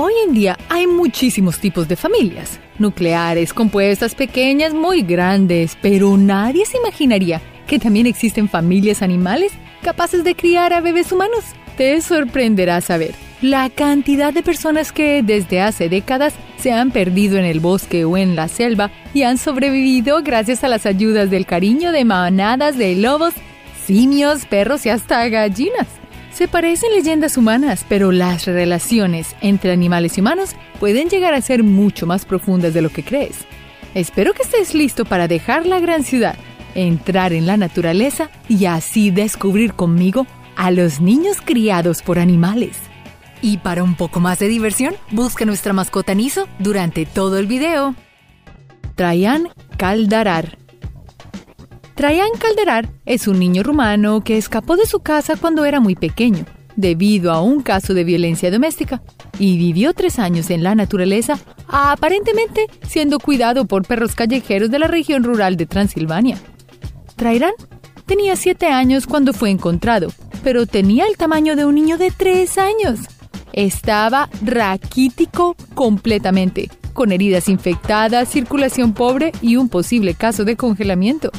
Hoy 0.00 0.12
en 0.24 0.32
día 0.32 0.56
hay 0.68 0.86
muchísimos 0.86 1.58
tipos 1.58 1.88
de 1.88 1.96
familias, 1.96 2.60
nucleares, 2.78 3.52
compuestas, 3.52 4.14
pequeñas, 4.14 4.72
muy 4.72 5.02
grandes, 5.02 5.76
pero 5.82 6.16
nadie 6.16 6.66
se 6.66 6.76
imaginaría 6.76 7.42
que 7.66 7.80
también 7.80 8.06
existen 8.06 8.48
familias 8.48 9.02
animales 9.02 9.50
capaces 9.82 10.22
de 10.22 10.36
criar 10.36 10.72
a 10.72 10.80
bebés 10.80 11.10
humanos. 11.10 11.46
Te 11.76 12.00
sorprenderá 12.00 12.80
saber 12.80 13.16
la 13.42 13.70
cantidad 13.70 14.32
de 14.32 14.44
personas 14.44 14.92
que 14.92 15.24
desde 15.24 15.60
hace 15.60 15.88
décadas 15.88 16.32
se 16.58 16.70
han 16.70 16.92
perdido 16.92 17.36
en 17.36 17.44
el 17.44 17.58
bosque 17.58 18.04
o 18.04 18.16
en 18.16 18.36
la 18.36 18.46
selva 18.46 18.92
y 19.14 19.24
han 19.24 19.36
sobrevivido 19.36 20.22
gracias 20.22 20.62
a 20.62 20.68
las 20.68 20.86
ayudas 20.86 21.28
del 21.28 21.44
cariño 21.44 21.90
de 21.90 22.04
manadas 22.04 22.78
de 22.78 22.94
lobos, 22.94 23.34
simios, 23.84 24.46
perros 24.46 24.86
y 24.86 24.90
hasta 24.90 25.28
gallinas. 25.28 25.97
Se 26.38 26.46
parecen 26.46 26.92
leyendas 26.92 27.36
humanas, 27.36 27.84
pero 27.88 28.12
las 28.12 28.46
relaciones 28.46 29.34
entre 29.40 29.72
animales 29.72 30.16
y 30.16 30.20
humanos 30.20 30.54
pueden 30.78 31.08
llegar 31.08 31.34
a 31.34 31.40
ser 31.40 31.64
mucho 31.64 32.06
más 32.06 32.24
profundas 32.24 32.72
de 32.72 32.80
lo 32.80 32.90
que 32.90 33.02
crees. 33.02 33.38
Espero 33.92 34.34
que 34.34 34.42
estés 34.42 34.72
listo 34.72 35.04
para 35.04 35.26
dejar 35.26 35.66
la 35.66 35.80
gran 35.80 36.04
ciudad, 36.04 36.36
entrar 36.76 37.32
en 37.32 37.44
la 37.44 37.56
naturaleza 37.56 38.30
y 38.48 38.66
así 38.66 39.10
descubrir 39.10 39.72
conmigo 39.72 40.28
a 40.54 40.70
los 40.70 41.00
niños 41.00 41.38
criados 41.44 42.02
por 42.02 42.20
animales. 42.20 42.76
Y 43.42 43.56
para 43.56 43.82
un 43.82 43.96
poco 43.96 44.20
más 44.20 44.38
de 44.38 44.46
diversión, 44.46 44.94
busca 45.10 45.44
nuestra 45.44 45.72
mascota 45.72 46.14
Niso 46.14 46.46
durante 46.60 47.04
todo 47.04 47.38
el 47.38 47.48
video. 47.48 47.96
Trayan 48.94 49.48
Caldarar 49.76 50.56
Trajan 51.98 52.30
Calderar 52.38 52.88
es 53.06 53.26
un 53.26 53.40
niño 53.40 53.64
rumano 53.64 54.20
que 54.20 54.38
escapó 54.38 54.76
de 54.76 54.86
su 54.86 55.00
casa 55.00 55.34
cuando 55.34 55.64
era 55.64 55.80
muy 55.80 55.96
pequeño, 55.96 56.44
debido 56.76 57.32
a 57.32 57.42
un 57.42 57.60
caso 57.60 57.92
de 57.92 58.04
violencia 58.04 58.52
doméstica, 58.52 59.02
y 59.40 59.58
vivió 59.58 59.92
tres 59.94 60.20
años 60.20 60.50
en 60.50 60.62
la 60.62 60.76
naturaleza, 60.76 61.40
aparentemente 61.66 62.68
siendo 62.86 63.18
cuidado 63.18 63.64
por 63.64 63.84
perros 63.84 64.14
callejeros 64.14 64.70
de 64.70 64.78
la 64.78 64.86
región 64.86 65.24
rural 65.24 65.56
de 65.56 65.66
Transilvania. 65.66 66.38
Trairán 67.16 67.54
tenía 68.06 68.36
siete 68.36 68.66
años 68.66 69.08
cuando 69.08 69.32
fue 69.32 69.50
encontrado, 69.50 70.12
pero 70.44 70.66
tenía 70.66 71.04
el 71.04 71.16
tamaño 71.16 71.56
de 71.56 71.64
un 71.64 71.74
niño 71.74 71.98
de 71.98 72.12
tres 72.12 72.58
años. 72.58 73.00
Estaba 73.52 74.30
raquítico 74.44 75.56
completamente, 75.74 76.70
con 76.92 77.10
heridas 77.10 77.48
infectadas, 77.48 78.28
circulación 78.28 78.94
pobre 78.94 79.32
y 79.42 79.56
un 79.56 79.68
posible 79.68 80.14
caso 80.14 80.44
de 80.44 80.54
congelamiento. 80.54 81.32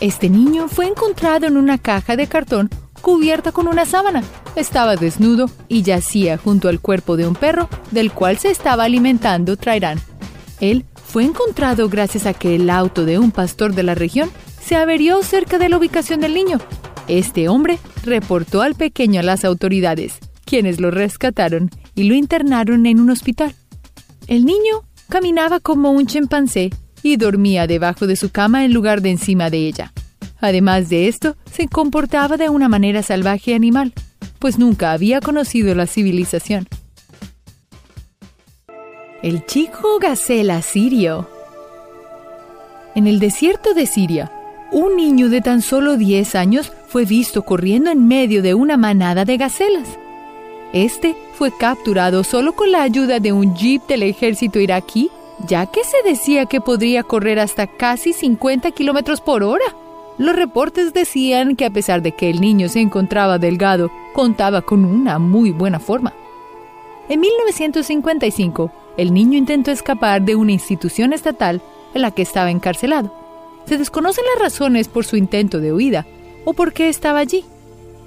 Este 0.00 0.28
niño 0.28 0.68
fue 0.68 0.86
encontrado 0.86 1.46
en 1.46 1.56
una 1.56 1.78
caja 1.78 2.16
de 2.16 2.26
cartón 2.26 2.68
cubierta 3.00 3.52
con 3.52 3.66
una 3.66 3.86
sábana. 3.86 4.22
Estaba 4.56 4.96
desnudo 4.96 5.48
y 5.68 5.82
yacía 5.82 6.36
junto 6.38 6.68
al 6.68 6.80
cuerpo 6.80 7.16
de 7.16 7.26
un 7.26 7.34
perro 7.34 7.68
del 7.92 8.12
cual 8.12 8.36
se 8.36 8.50
estaba 8.50 8.84
alimentando 8.84 9.56
Trairán. 9.56 9.98
Él 10.60 10.84
fue 10.94 11.24
encontrado 11.24 11.88
gracias 11.88 12.26
a 12.26 12.34
que 12.34 12.56
el 12.56 12.68
auto 12.68 13.04
de 13.04 13.18
un 13.18 13.30
pastor 13.30 13.74
de 13.74 13.84
la 13.84 13.94
región 13.94 14.30
se 14.60 14.76
averió 14.76 15.22
cerca 15.22 15.58
de 15.58 15.68
la 15.68 15.78
ubicación 15.78 16.20
del 16.20 16.34
niño. 16.34 16.58
Este 17.08 17.48
hombre 17.48 17.78
reportó 18.04 18.62
al 18.62 18.74
pequeño 18.74 19.20
a 19.20 19.22
las 19.22 19.44
autoridades, 19.44 20.18
quienes 20.44 20.80
lo 20.80 20.90
rescataron 20.90 21.70
y 21.94 22.04
lo 22.04 22.14
internaron 22.14 22.86
en 22.86 23.00
un 23.00 23.10
hospital. 23.10 23.54
El 24.26 24.44
niño 24.44 24.82
caminaba 25.08 25.60
como 25.60 25.92
un 25.92 26.06
chimpancé 26.06 26.70
y 27.12 27.16
dormía 27.16 27.66
debajo 27.66 28.06
de 28.06 28.16
su 28.16 28.30
cama 28.30 28.64
en 28.64 28.72
lugar 28.72 29.00
de 29.00 29.10
encima 29.10 29.50
de 29.50 29.66
ella. 29.66 29.92
Además 30.40 30.88
de 30.88 31.08
esto, 31.08 31.36
se 31.50 31.68
comportaba 31.68 32.36
de 32.36 32.48
una 32.48 32.68
manera 32.68 33.02
salvaje 33.02 33.52
y 33.52 33.54
animal, 33.54 33.92
pues 34.38 34.58
nunca 34.58 34.92
había 34.92 35.20
conocido 35.20 35.74
la 35.74 35.86
civilización. 35.86 36.68
El 39.22 39.44
chico 39.46 39.98
gacela 40.00 40.62
sirio. 40.62 41.28
En 42.94 43.06
el 43.06 43.18
desierto 43.18 43.74
de 43.74 43.86
Siria, 43.86 44.30
un 44.72 44.96
niño 44.96 45.28
de 45.28 45.40
tan 45.40 45.62
solo 45.62 45.96
10 45.96 46.34
años 46.34 46.72
fue 46.88 47.04
visto 47.04 47.42
corriendo 47.42 47.90
en 47.90 48.08
medio 48.08 48.42
de 48.42 48.54
una 48.54 48.76
manada 48.76 49.24
de 49.24 49.36
gacelas. 49.36 49.88
Este 50.72 51.16
fue 51.34 51.50
capturado 51.56 52.24
solo 52.24 52.54
con 52.54 52.72
la 52.72 52.82
ayuda 52.82 53.20
de 53.20 53.32
un 53.32 53.54
jeep 53.54 53.86
del 53.86 54.02
ejército 54.02 54.58
iraquí 54.60 55.10
ya 55.44 55.66
que 55.66 55.84
se 55.84 56.02
decía 56.02 56.46
que 56.46 56.60
podría 56.60 57.02
correr 57.02 57.38
hasta 57.38 57.66
casi 57.66 58.12
50 58.12 58.70
kilómetros 58.70 59.20
por 59.20 59.42
hora. 59.42 59.64
Los 60.18 60.34
reportes 60.34 60.94
decían 60.94 61.56
que 61.56 61.66
a 61.66 61.70
pesar 61.70 62.02
de 62.02 62.12
que 62.12 62.30
el 62.30 62.40
niño 62.40 62.68
se 62.68 62.80
encontraba 62.80 63.38
delgado, 63.38 63.90
contaba 64.14 64.62
con 64.62 64.84
una 64.84 65.18
muy 65.18 65.50
buena 65.50 65.78
forma. 65.78 66.14
En 67.08 67.20
1955, 67.20 68.72
el 68.96 69.12
niño 69.12 69.36
intentó 69.36 69.70
escapar 69.70 70.22
de 70.22 70.34
una 70.34 70.52
institución 70.52 71.12
estatal 71.12 71.60
en 71.94 72.02
la 72.02 72.10
que 72.10 72.22
estaba 72.22 72.50
encarcelado. 72.50 73.12
Se 73.66 73.78
desconocen 73.78 74.24
las 74.34 74.42
razones 74.42 74.88
por 74.88 75.04
su 75.04 75.16
intento 75.16 75.60
de 75.60 75.72
huida 75.72 76.06
o 76.44 76.54
por 76.54 76.72
qué 76.72 76.88
estaba 76.88 77.18
allí. 77.18 77.44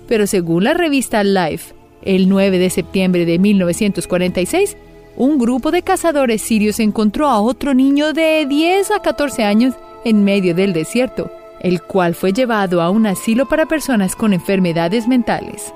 Pero 0.08 0.26
según 0.26 0.64
la 0.64 0.74
revista 0.74 1.24
Life, 1.24 1.76
el 2.02 2.28
9 2.28 2.58
de 2.58 2.70
septiembre 2.70 3.26
de 3.26 3.38
1946, 3.38 4.78
un 5.20 5.38
grupo 5.38 5.70
de 5.70 5.82
cazadores 5.82 6.42
sirios 6.42 6.80
encontró 6.80 7.28
a 7.28 7.42
otro 7.42 7.74
niño 7.74 8.14
de 8.14 8.46
10 8.46 8.92
a 8.92 9.02
14 9.02 9.44
años 9.44 9.76
en 10.06 10.24
medio 10.24 10.56
del 10.56 10.72
desierto, 10.72 11.30
el 11.60 11.82
cual 11.82 12.16
fue 12.16 12.32
llevado 12.32 12.82
a 12.82 12.90
un 12.90 13.06
asilo 13.06 13.46
para 13.46 13.66
personas 13.66 14.16
con 14.16 14.32
enfermedades 14.32 15.10
mentales. 15.10 15.74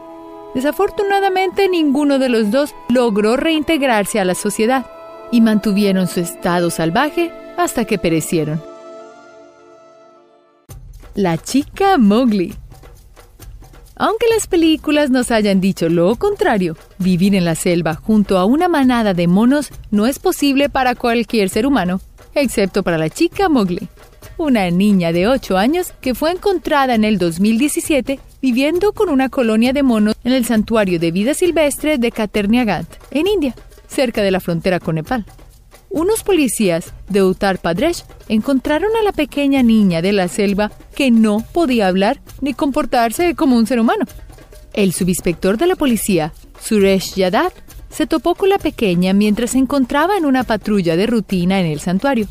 Desafortunadamente 0.56 1.68
ninguno 1.68 2.20
de 2.20 2.30
los 2.30 2.52
dos 2.52 2.74
logró 2.88 3.36
reintegrarse 3.36 4.18
a 4.18 4.26
la 4.26 4.34
sociedad 4.34 4.86
y 5.30 5.42
mantuvieron 5.42 6.08
su 6.08 6.22
estado 6.22 6.70
salvaje 6.70 7.30
hasta 7.58 7.84
que 7.84 7.98
perecieron. 7.98 8.62
La 11.16 11.38
chica 11.38 11.98
Mowgli 11.98 12.56
aunque 13.96 14.28
las 14.34 14.48
películas 14.48 15.10
nos 15.10 15.32
hayan 15.32 15.62
dicho 15.62 15.90
lo 15.90 16.16
contrario, 16.16 16.76
vivir 16.98 17.36
en 17.36 17.46
la 17.46 17.56
selva 17.56 17.96
junto 17.96 18.38
a 18.38 18.46
una 18.46 18.68
manada 18.68 19.14
de 19.14 19.28
monos 19.28 19.70
no 19.92 20.08
es 20.08 20.20
posible 20.20 20.70
para 20.70 20.96
cualquier 20.96 21.50
ser 21.50 21.66
humano, 21.66 22.02
excepto 22.36 22.84
para 22.84 22.98
la 22.98 23.10
chica 23.10 23.50
Mowgli, 23.50 23.88
una 24.38 24.70
niña 24.72 25.12
de 25.12 25.28
8 25.28 25.58
años 25.58 25.94
que 26.02 26.16
fue 26.16 26.32
encontrada 26.32 26.96
en 26.96 27.04
el 27.04 27.18
2017 27.18 28.20
viviendo 28.42 28.92
con 28.94 29.10
una 29.10 29.30
colonia 29.30 29.72
de 29.72 29.84
monos 29.84 30.16
en 30.24 30.34
el 30.34 30.46
santuario 30.46 31.00
de 31.00 31.12
vida 31.12 31.34
silvestre 31.34 31.98
de 31.98 32.12
Katerniagat, 32.12 32.86
en 33.12 33.28
India, 33.28 33.56
cerca 33.88 34.22
de 34.22 34.32
la 34.32 34.42
frontera 34.42 34.80
con 34.80 34.96
Nepal. 34.96 35.26
Unos 35.94 36.24
policías 36.24 36.92
de 37.08 37.22
Uttar 37.22 37.60
Pradesh 37.60 38.04
encontraron 38.28 38.90
a 39.00 39.04
la 39.04 39.12
pequeña 39.12 39.62
niña 39.62 40.02
de 40.02 40.12
la 40.12 40.28
selva 40.28 40.72
que 40.96 41.12
no 41.12 41.46
podía 41.54 41.88
hablar 41.88 42.20
ni 42.42 42.56
comportarse 42.56 43.36
como 43.36 43.58
un 43.58 43.68
ser 43.68 43.80
humano. 43.80 44.06
El 44.74 44.92
subinspector 44.92 45.56
de 45.60 45.68
la 45.68 45.76
policía, 45.76 46.34
Suresh 46.60 47.14
Yadav, 47.14 47.54
se 47.92 48.08
topó 48.08 48.34
con 48.34 48.50
la 48.50 48.58
pequeña 48.58 49.14
mientras 49.14 49.52
se 49.52 49.60
encontraba 49.60 50.18
en 50.18 50.26
una 50.26 50.44
patrulla 50.44 50.96
de 50.96 51.06
rutina 51.06 51.60
en 51.60 51.68
el 51.68 51.80
santuario. 51.80 52.28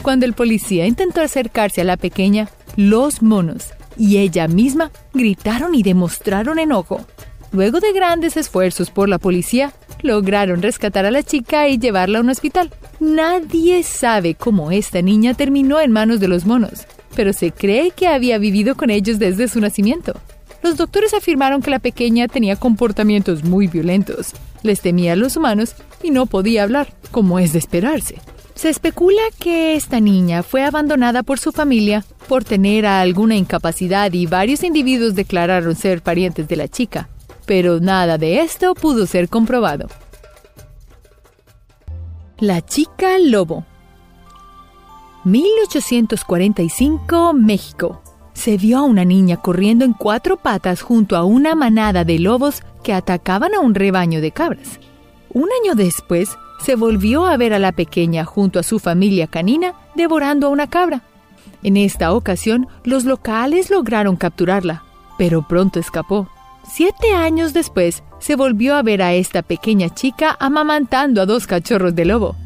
Cuando 0.00 0.24
el 0.24 0.32
policía 0.32 0.86
intentó 0.86 1.20
acercarse 1.20 1.82
a 1.82 1.84
la 1.84 1.98
pequeña, 1.98 2.48
los 2.76 3.20
monos 3.20 3.74
y 3.98 4.16
ella 4.16 4.48
misma 4.48 4.90
gritaron 5.12 5.74
y 5.74 5.82
demostraron 5.82 6.58
enojo. 6.58 7.04
Luego 7.52 7.78
de 7.80 7.92
grandes 7.92 8.38
esfuerzos 8.38 8.90
por 8.90 9.10
la 9.10 9.18
policía, 9.18 9.74
lograron 10.02 10.62
rescatar 10.62 11.06
a 11.06 11.10
la 11.10 11.22
chica 11.22 11.68
y 11.68 11.78
llevarla 11.78 12.18
a 12.18 12.22
un 12.22 12.30
hospital. 12.30 12.70
Nadie 13.00 13.82
sabe 13.82 14.34
cómo 14.34 14.70
esta 14.70 15.02
niña 15.02 15.34
terminó 15.34 15.80
en 15.80 15.92
manos 15.92 16.20
de 16.20 16.28
los 16.28 16.44
monos, 16.44 16.86
pero 17.14 17.32
se 17.32 17.52
cree 17.52 17.90
que 17.90 18.08
había 18.08 18.38
vivido 18.38 18.76
con 18.76 18.90
ellos 18.90 19.18
desde 19.18 19.48
su 19.48 19.60
nacimiento. 19.60 20.14
Los 20.62 20.76
doctores 20.76 21.14
afirmaron 21.14 21.62
que 21.62 21.70
la 21.70 21.78
pequeña 21.78 22.28
tenía 22.28 22.56
comportamientos 22.56 23.44
muy 23.44 23.66
violentos, 23.66 24.32
les 24.62 24.80
temía 24.80 25.14
a 25.14 25.16
los 25.16 25.36
humanos 25.36 25.74
y 26.02 26.10
no 26.10 26.26
podía 26.26 26.64
hablar, 26.64 26.92
como 27.10 27.38
es 27.38 27.52
de 27.52 27.58
esperarse. 27.58 28.16
Se 28.54 28.68
especula 28.68 29.22
que 29.38 29.74
esta 29.74 30.00
niña 30.00 30.42
fue 30.42 30.62
abandonada 30.64 31.22
por 31.22 31.38
su 31.38 31.50
familia 31.50 32.04
por 32.28 32.44
tener 32.44 32.84
alguna 32.84 33.36
incapacidad 33.36 34.12
y 34.12 34.26
varios 34.26 34.62
individuos 34.62 35.14
declararon 35.14 35.74
ser 35.74 36.02
parientes 36.02 36.46
de 36.46 36.56
la 36.56 36.68
chica 36.68 37.08
pero 37.50 37.80
nada 37.80 38.16
de 38.16 38.42
esto 38.42 38.76
pudo 38.76 39.08
ser 39.08 39.28
comprobado. 39.28 39.88
La 42.38 42.64
chica 42.64 43.18
lobo 43.18 43.66
1845, 45.24 47.32
México. 47.32 48.00
Se 48.34 48.56
vio 48.56 48.78
a 48.78 48.82
una 48.82 49.04
niña 49.04 49.38
corriendo 49.38 49.84
en 49.84 49.94
cuatro 49.94 50.36
patas 50.36 50.80
junto 50.80 51.16
a 51.16 51.24
una 51.24 51.56
manada 51.56 52.04
de 52.04 52.20
lobos 52.20 52.62
que 52.84 52.92
atacaban 52.92 53.52
a 53.52 53.58
un 53.58 53.74
rebaño 53.74 54.20
de 54.20 54.30
cabras. 54.30 54.78
Un 55.34 55.48
año 55.60 55.74
después, 55.74 56.36
se 56.64 56.76
volvió 56.76 57.26
a 57.26 57.36
ver 57.36 57.52
a 57.52 57.58
la 57.58 57.72
pequeña 57.72 58.24
junto 58.24 58.60
a 58.60 58.62
su 58.62 58.78
familia 58.78 59.26
canina 59.26 59.74
devorando 59.96 60.46
a 60.46 60.50
una 60.50 60.68
cabra. 60.68 61.02
En 61.64 61.76
esta 61.76 62.12
ocasión, 62.12 62.68
los 62.84 63.04
locales 63.04 63.70
lograron 63.70 64.14
capturarla, 64.14 64.84
pero 65.18 65.48
pronto 65.48 65.80
escapó. 65.80 66.28
Siete 66.64 67.12
años 67.12 67.52
después, 67.52 68.02
se 68.18 68.36
volvió 68.36 68.74
a 68.74 68.82
ver 68.82 69.02
a 69.02 69.14
esta 69.14 69.42
pequeña 69.42 69.92
chica 69.94 70.36
amamantando 70.38 71.22
a 71.22 71.26
dos 71.26 71.46
cachorros 71.46 71.94
de 71.94 72.04
lobo. 72.04 72.36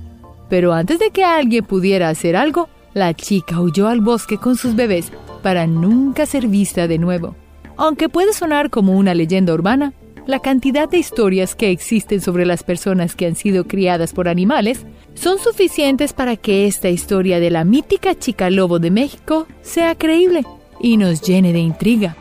Pero 0.49 0.73
antes 0.73 0.99
de 0.99 1.11
que 1.11 1.25
alguien 1.25 1.65
pudiera 1.65 2.09
hacer 2.09 2.37
algo, 2.37 2.69
la 2.95 3.13
chica 3.15 3.61
huyó 3.61 3.89
al 3.89 4.01
bosque 4.01 4.39
con 4.39 4.57
sus 4.57 4.77
bebés 4.77 5.13
para 5.43 5.67
nunca 5.67 6.27
ser 6.27 6.47
vista 6.47 6.87
de 6.87 6.99
nuevo. 6.99 7.35
Aunque 7.77 8.09
puede 8.09 8.33
sonar 8.33 8.71
como 8.71 8.97
una 8.97 9.15
leyenda 9.15 9.53
urbana, 9.53 9.93
la 10.27 10.39
cantidad 10.39 10.89
de 10.89 10.99
historias 10.99 11.55
que 11.55 11.71
existen 11.71 12.21
sobre 12.21 12.47
las 12.47 12.63
personas 12.63 13.15
que 13.15 13.27
han 13.27 13.37
sido 13.37 13.67
criadas 13.67 14.15
por 14.15 14.29
animales 14.29 14.87
son 15.15 15.39
suficientes 15.39 16.13
para 16.15 16.37
que 16.37 16.67
esta 16.67 16.89
historia 16.89 17.41
de 17.41 17.51
la 17.51 17.65
mítica 17.65 18.19
chica 18.19 18.49
lobo 18.49 18.79
de 18.79 18.91
México 18.91 19.47
sea 19.61 19.95
creíble 19.97 20.47
y 20.81 20.97
nos 20.97 21.21
llene 21.21 21.53
de 21.53 21.59
intriga. 21.59 22.17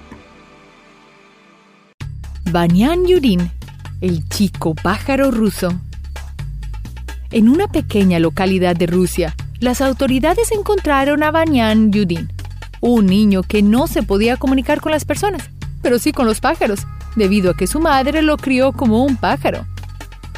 Banyan 2.53 3.07
Yurin, 3.07 3.49
el 3.99 4.29
chico 4.29 4.75
pájaro 4.75 5.31
ruso. 5.31 5.73
En 7.31 7.49
una 7.49 7.67
pequeña 7.67 8.19
localidad 8.19 8.75
de 8.75 8.85
Rusia, 8.85 9.35
las 9.59 9.81
autoridades 9.81 10.51
encontraron 10.51 11.23
a 11.23 11.31
Banyan 11.31 11.91
Yudin, 11.91 12.31
un 12.79 13.07
niño 13.07 13.41
que 13.41 13.63
no 13.63 13.87
se 13.87 14.03
podía 14.03 14.37
comunicar 14.37 14.81
con 14.81 14.91
las 14.91 15.03
personas, 15.03 15.49
pero 15.81 15.97
sí 15.97 16.11
con 16.11 16.27
los 16.27 16.41
pájaros, 16.41 16.81
debido 17.15 17.49
a 17.49 17.53
que 17.55 17.65
su 17.65 17.79
madre 17.79 18.21
lo 18.21 18.37
crió 18.37 18.71
como 18.71 19.03
un 19.03 19.17
pájaro. 19.17 19.65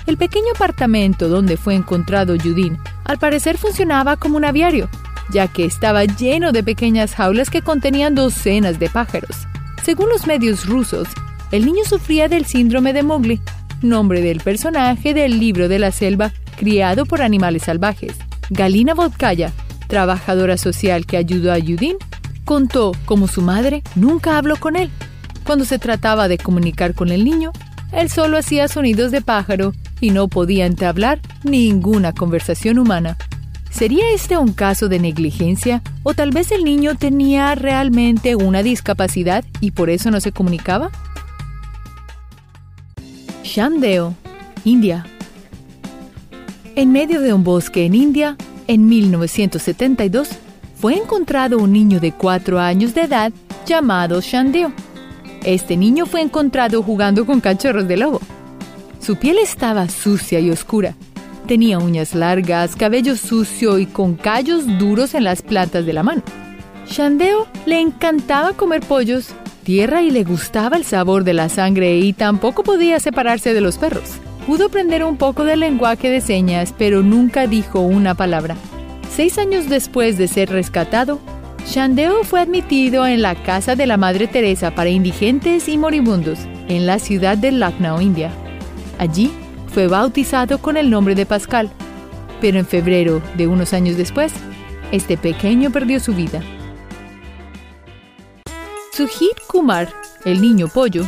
El 0.08 0.16
pequeño 0.16 0.54
apartamento 0.56 1.28
donde 1.28 1.58
fue 1.58 1.76
encontrado 1.76 2.36
Yudin 2.36 2.78
al 3.04 3.20
parecer 3.20 3.58
funcionaba 3.58 4.16
como 4.16 4.38
un 4.38 4.46
aviario, 4.46 4.88
ya 5.34 5.50
que 5.50 5.66
estaba 5.66 6.06
lleno 6.06 6.54
de 6.54 6.64
pequeñas 6.64 7.14
jaulas 7.14 7.50
que 7.50 7.62
contenían 7.62 8.16
docenas 8.16 8.80
de 8.80 8.90
pájaros. 8.90 9.36
Según 9.84 10.08
los 10.08 10.26
medios 10.28 10.66
rusos, 10.66 11.10
el 11.52 11.66
niño 11.66 11.84
sufría 11.88 12.28
del 12.28 12.46
síndrome 12.46 12.94
de 12.94 13.04
Mowgli, 13.04 13.42
nombre 13.82 14.22
del 14.22 14.40
personaje 14.40 15.14
del 15.14 15.40
libro 15.40 15.68
de 15.68 15.80
la 15.80 15.92
selva 15.92 16.34
criado 16.58 17.06
por 17.06 17.22
animales 17.22 17.64
salvajes. 17.64 18.14
Galina 18.50 18.94
Vodkaya, 18.94 19.52
trabajadora 19.88 20.58
social 20.58 21.06
que 21.06 21.18
ayudó 21.18 21.52
a 21.52 21.58
Yudin, 21.58 21.98
contó 22.46 22.94
cómo 23.06 23.28
su 23.28 23.42
madre 23.42 23.84
nunca 23.96 24.38
habló 24.38 24.56
con 24.58 24.76
él. 24.76 24.92
Cuando 25.44 25.66
se 25.66 25.80
trataba 25.80 26.28
de 26.28 26.38
comunicar 26.38 26.94
con 26.94 27.10
el 27.10 27.24
niño, 27.24 27.52
él 27.92 28.10
solo 28.10 28.38
hacía 28.38 28.68
sonidos 28.68 29.12
de 29.12 29.22
pájaro 29.22 29.74
y 30.02 30.12
no 30.12 30.28
podía 30.28 30.66
entablar 30.66 31.20
ninguna 31.44 32.14
conversación 32.14 32.80
humana. 32.80 33.18
¿Sería 33.70 34.10
este 34.12 34.38
un 34.38 34.54
caso 34.54 34.88
de 34.88 35.00
negligencia 35.00 35.82
o 36.04 36.14
tal 36.14 36.32
vez 36.32 36.52
el 36.52 36.64
niño 36.64 36.96
tenía 36.96 37.54
realmente 37.56 38.36
una 38.36 38.64
discapacidad 38.64 39.44
y 39.60 39.72
por 39.72 39.90
eso 39.90 40.12
no 40.12 40.22
se 40.22 40.32
comunicaba? 40.32 40.92
Shandeo, 43.56 44.14
India. 44.66 45.06
En 46.76 46.92
medio 46.92 47.22
de 47.22 47.32
un 47.32 47.46
bosque 47.46 47.86
en 47.86 47.96
India, 47.96 48.36
en 48.68 48.86
1972, 48.86 50.28
fue 50.76 50.96
encontrado 50.96 51.60
un 51.60 51.72
niño 51.72 52.02
de 52.02 52.12
cuatro 52.12 52.60
años 52.60 52.94
de 52.94 53.04
edad 53.04 53.32
llamado 53.66 54.20
Shandeo. 54.20 54.74
Este 55.46 55.78
niño 55.78 56.06
fue 56.06 56.20
encontrado 56.20 56.84
jugando 56.84 57.26
con 57.26 57.40
cachorros 57.40 57.88
de 57.88 57.96
lobo. 57.96 58.20
Su 59.00 59.16
piel 59.16 59.38
estaba 59.38 59.88
sucia 59.88 60.42
y 60.42 60.52
oscura. 60.52 60.94
Tenía 61.48 61.80
uñas 61.80 62.14
largas, 62.14 62.76
cabello 62.76 63.16
sucio 63.16 63.80
y 63.80 63.86
con 63.86 64.16
callos 64.16 64.66
duros 64.78 65.14
en 65.14 65.24
las 65.24 65.42
plantas 65.42 65.86
de 65.86 65.94
la 65.94 66.04
mano. 66.04 66.24
Shandeo 66.90 67.48
le 67.66 67.80
encantaba 67.80 68.52
comer 68.52 68.82
pollos, 68.82 69.30
tierra 69.66 70.02
y 70.02 70.12
le 70.12 70.24
gustaba 70.24 70.78
el 70.78 70.86
sabor 70.86 71.26
de 71.26 71.34
la 71.34 71.50
sangre 71.50 71.98
y 71.98 72.14
tampoco 72.14 72.64
podía 72.64 73.02
separarse 73.02 73.54
de 73.54 73.60
los 73.60 73.78
perros. 73.78 74.12
Pudo 74.48 74.68
aprender 74.68 75.04
un 75.04 75.18
poco 75.18 75.44
del 75.44 75.60
lenguaje 75.60 76.10
de 76.10 76.22
señas, 76.22 76.74
pero 76.78 77.02
nunca 77.02 77.48
dijo 77.48 77.82
una 77.82 78.14
palabra. 78.14 78.56
Seis 79.14 79.38
años 79.38 79.68
después 79.68 80.18
de 80.18 80.30
ser 80.30 80.50
rescatado, 80.50 81.20
Shandeo 81.68 82.24
fue 82.24 82.42
admitido 82.42 83.08
en 83.08 83.24
la 83.24 83.34
casa 83.36 83.76
de 83.76 83.88
la 83.88 83.98
Madre 83.98 84.28
Teresa 84.28 84.76
para 84.76 84.92
indigentes 84.92 85.68
y 85.68 85.78
moribundos, 85.78 86.40
en 86.68 86.86
la 86.86 87.00
ciudad 87.00 87.38
de 87.38 87.52
Lucknow, 87.52 88.00
India. 88.00 88.32
Allí 89.00 89.32
fue 89.74 89.88
bautizado 89.88 90.60
con 90.60 90.78
el 90.78 90.92
nombre 90.92 91.16
de 91.16 91.26
Pascal, 91.26 91.72
pero 92.40 92.60
en 92.60 92.68
febrero 92.68 93.22
de 93.36 93.48
unos 93.48 93.74
años 93.74 93.98
después, 93.98 94.32
este 94.92 95.18
pequeño 95.18 95.72
perdió 95.72 96.00
su 96.00 96.14
vida. 96.14 96.42
Sujit 98.96 99.38
Kumar, 99.48 99.90
el 100.24 100.42
niño 100.42 100.70
pollo, 100.70 101.04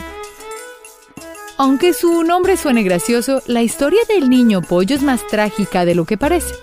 aunque 1.58 1.94
su 1.94 2.24
nombre 2.24 2.58
suene 2.58 2.84
gracioso, 2.84 3.42
la 3.48 3.62
historia 3.62 4.02
del 4.10 4.30
niño 4.30 4.62
pollo 4.62 4.94
es 4.94 5.04
más 5.04 5.26
trágica 5.26 5.86
de 5.86 5.96
lo 5.96 6.04
que 6.04 6.18
parece. 6.18 6.54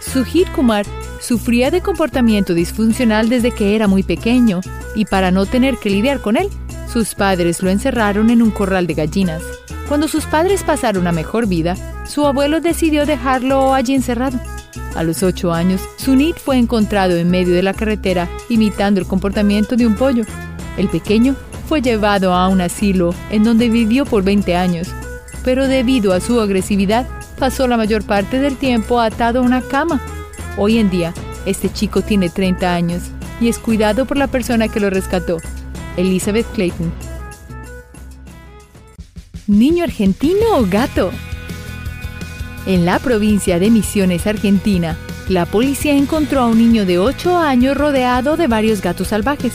Sujit 0.00 0.52
Kumar 0.52 0.84
sufría 1.18 1.70
de 1.70 1.80
comportamiento 1.80 2.52
disfuncional 2.52 3.30
desde 3.30 3.52
que 3.52 3.74
era 3.74 3.88
muy 3.88 4.02
pequeño 4.02 4.60
y 4.94 5.06
para 5.06 5.30
no 5.30 5.46
tener 5.46 5.78
que 5.78 5.88
lidiar 5.88 6.20
con 6.20 6.36
él, 6.36 6.50
sus 6.92 7.14
padres 7.14 7.62
lo 7.62 7.70
encerraron 7.70 8.28
en 8.28 8.42
un 8.42 8.50
corral 8.50 8.86
de 8.86 8.92
gallinas. 8.92 9.42
Cuando 9.88 10.08
sus 10.08 10.26
padres 10.26 10.62
pasaron 10.62 11.06
a 11.06 11.12
mejor 11.12 11.46
vida, 11.46 11.74
su 12.04 12.26
abuelo 12.26 12.60
decidió 12.60 13.06
dejarlo 13.06 13.72
allí 13.72 13.94
encerrado. 13.94 14.38
A 14.94 15.02
los 15.04 15.22
ocho 15.22 15.54
años, 15.54 15.80
Sunit 15.96 16.36
fue 16.36 16.58
encontrado 16.58 17.16
en 17.16 17.30
medio 17.30 17.54
de 17.54 17.62
la 17.62 17.72
carretera 17.72 18.28
imitando 18.50 19.00
el 19.00 19.06
comportamiento 19.06 19.74
de 19.74 19.86
un 19.86 19.94
pollo. 19.94 20.24
El 20.76 20.88
pequeño 20.88 21.34
fue 21.68 21.82
llevado 21.82 22.32
a 22.32 22.48
un 22.48 22.60
asilo 22.60 23.14
en 23.30 23.44
donde 23.44 23.68
vivió 23.68 24.04
por 24.04 24.22
20 24.22 24.56
años, 24.56 24.88
pero 25.44 25.68
debido 25.68 26.12
a 26.12 26.20
su 26.20 26.40
agresividad 26.40 27.06
pasó 27.38 27.66
la 27.66 27.76
mayor 27.76 28.04
parte 28.04 28.40
del 28.40 28.56
tiempo 28.56 29.00
atado 29.00 29.40
a 29.40 29.42
una 29.42 29.62
cama. 29.62 30.00
Hoy 30.56 30.78
en 30.78 30.90
día, 30.90 31.12
este 31.44 31.72
chico 31.72 32.02
tiene 32.02 32.28
30 32.28 32.74
años 32.74 33.02
y 33.40 33.48
es 33.48 33.58
cuidado 33.58 34.06
por 34.06 34.16
la 34.16 34.26
persona 34.26 34.68
que 34.68 34.80
lo 34.80 34.90
rescató, 34.90 35.38
Elizabeth 35.96 36.46
Clayton. 36.54 36.92
Niño 39.46 39.84
argentino 39.84 40.56
o 40.56 40.66
gato. 40.68 41.10
En 42.66 42.84
la 42.84 42.98
provincia 42.98 43.60
de 43.60 43.70
Misiones, 43.70 44.26
Argentina, 44.26 44.96
la 45.28 45.46
policía 45.46 45.92
encontró 45.92 46.40
a 46.40 46.46
un 46.46 46.58
niño 46.58 46.84
de 46.84 46.98
8 46.98 47.36
años 47.36 47.76
rodeado 47.76 48.36
de 48.36 48.48
varios 48.48 48.80
gatos 48.80 49.08
salvajes. 49.08 49.52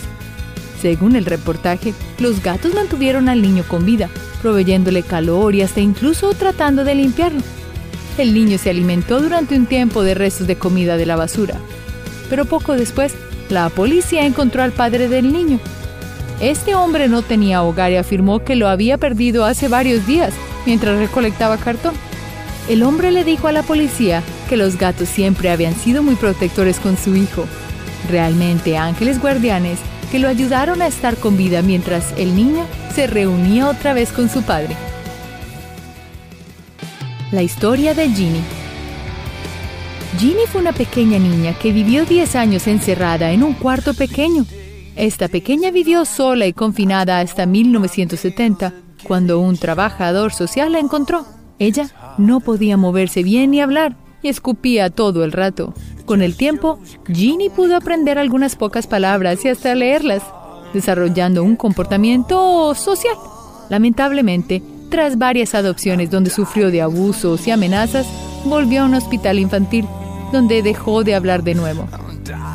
Según 0.82 1.16
el 1.16 1.26
reportaje, 1.26 1.94
los 2.18 2.42
gatos 2.42 2.74
mantuvieron 2.74 3.30
al 3.30 3.42
niño 3.42 3.64
con 3.68 3.86
vida, 3.86 4.10
proveyéndole 4.42 5.04
calor 5.04 5.54
y 5.54 5.62
hasta 5.62 5.80
incluso 5.80 6.34
tratando 6.34 6.84
de 6.84 6.96
limpiarlo. 6.96 7.42
El 8.18 8.34
niño 8.34 8.58
se 8.58 8.72
alimentó 8.72 9.22
durante 9.22 9.56
un 9.56 9.68
tiempo 9.68 10.02
de 10.02 10.16
restos 10.16 10.48
de 10.48 10.58
comida 10.58 10.98
de 10.98 11.06
la 11.06 11.16
basura. 11.16 11.56
Pero 12.30 12.46
poco 12.46 12.74
después, 12.74 13.14
la 13.50 13.70
policía 13.70 14.26
encontró 14.26 14.64
al 14.64 14.72
padre 14.72 15.08
del 15.08 15.32
niño. 15.32 15.60
Este 16.40 16.74
hombre 16.74 17.08
no 17.08 17.22
tenía 17.22 17.62
hogar 17.62 17.92
y 17.92 17.98
afirmó 17.98 18.44
que 18.44 18.56
lo 18.56 18.68
había 18.68 18.98
perdido 18.98 19.46
hace 19.46 19.68
varios 19.68 20.08
días 20.08 20.34
mientras 20.66 20.98
recolectaba 20.98 21.58
cartón. 21.58 21.94
El 22.68 22.82
hombre 22.82 23.12
le 23.12 23.24
dijo 23.24 23.48
a 23.48 23.52
la 23.52 23.62
policía 23.62 24.24
que 24.50 24.58
los 24.58 24.78
gatos 24.78 25.10
siempre 25.10 25.52
habían 25.52 25.76
sido 25.76 26.02
muy 26.02 26.16
protectores 26.16 26.80
con 26.80 26.98
su 26.98 27.16
hijo. 27.16 27.46
Realmente 28.10 28.78
ángeles 28.78 29.22
guardianes 29.22 29.78
que 30.12 30.20
lo 30.20 30.28
ayudaron 30.28 30.82
a 30.82 30.88
estar 30.88 31.16
con 31.16 31.38
vida 31.38 31.62
mientras 31.62 32.14
el 32.18 32.36
niño 32.36 32.68
se 32.94 33.08
reunía 33.08 33.70
otra 33.70 33.94
vez 33.94 34.12
con 34.12 34.30
su 34.30 34.44
padre. 34.44 34.76
La 37.32 37.42
historia 37.42 37.94
de 37.94 38.10
Ginny. 38.10 38.42
Ginny 40.20 40.46
fue 40.52 40.60
una 40.60 40.74
pequeña 40.74 41.18
niña 41.18 41.58
que 41.58 41.72
vivió 41.72 42.06
10 42.06 42.36
años 42.36 42.68
encerrada 42.68 43.32
en 43.32 43.42
un 43.42 43.54
cuarto 43.54 43.94
pequeño. 43.94 44.46
Esta 44.98 45.30
pequeña 45.30 45.72
vivió 45.72 46.04
sola 46.04 46.46
y 46.46 46.52
confinada 46.52 47.22
hasta 47.22 47.46
1970, 47.46 48.74
cuando 49.08 49.40
un 49.40 49.56
trabajador 49.56 50.34
social 50.34 50.74
la 50.74 50.80
encontró. 50.80 51.26
Ella 51.58 51.90
no 52.18 52.42
podía 52.42 52.76
moverse 52.76 53.24
bien 53.24 53.52
ni 53.52 53.62
hablar 53.62 53.96
y 54.22 54.30
escupía 54.30 54.90
todo 54.90 55.24
el 55.24 55.32
rato. 55.32 55.74
Con 56.06 56.22
el 56.22 56.36
tiempo, 56.36 56.80
Ginny 57.08 57.50
pudo 57.50 57.76
aprender 57.76 58.18
algunas 58.18 58.56
pocas 58.56 58.88
palabras 58.88 59.44
y 59.46 59.50
hasta 59.50 59.76
leerlas, 59.76 60.24
desarrollando 60.74 61.44
un 61.44 61.56
comportamiento 61.56 62.74
social. 62.76 63.16
Lamentablemente, 63.70 64.62
tras 64.90 65.18
varias 65.18 65.56
adopciones 65.56 66.10
donde 66.10 66.30
sufrió 66.30 66.72
de 66.72 66.82
abusos 66.82 67.48
y 67.48 67.52
amenazas, 67.52 68.08
volvió 68.46 68.82
a 68.82 68.86
un 68.86 68.94
hospital 68.94 69.40
infantil, 69.40 69.88
donde 70.32 70.62
dejó 70.62 71.04
de 71.04 71.16
hablar 71.16 71.44
de 71.44 71.56
nuevo. 71.56 71.88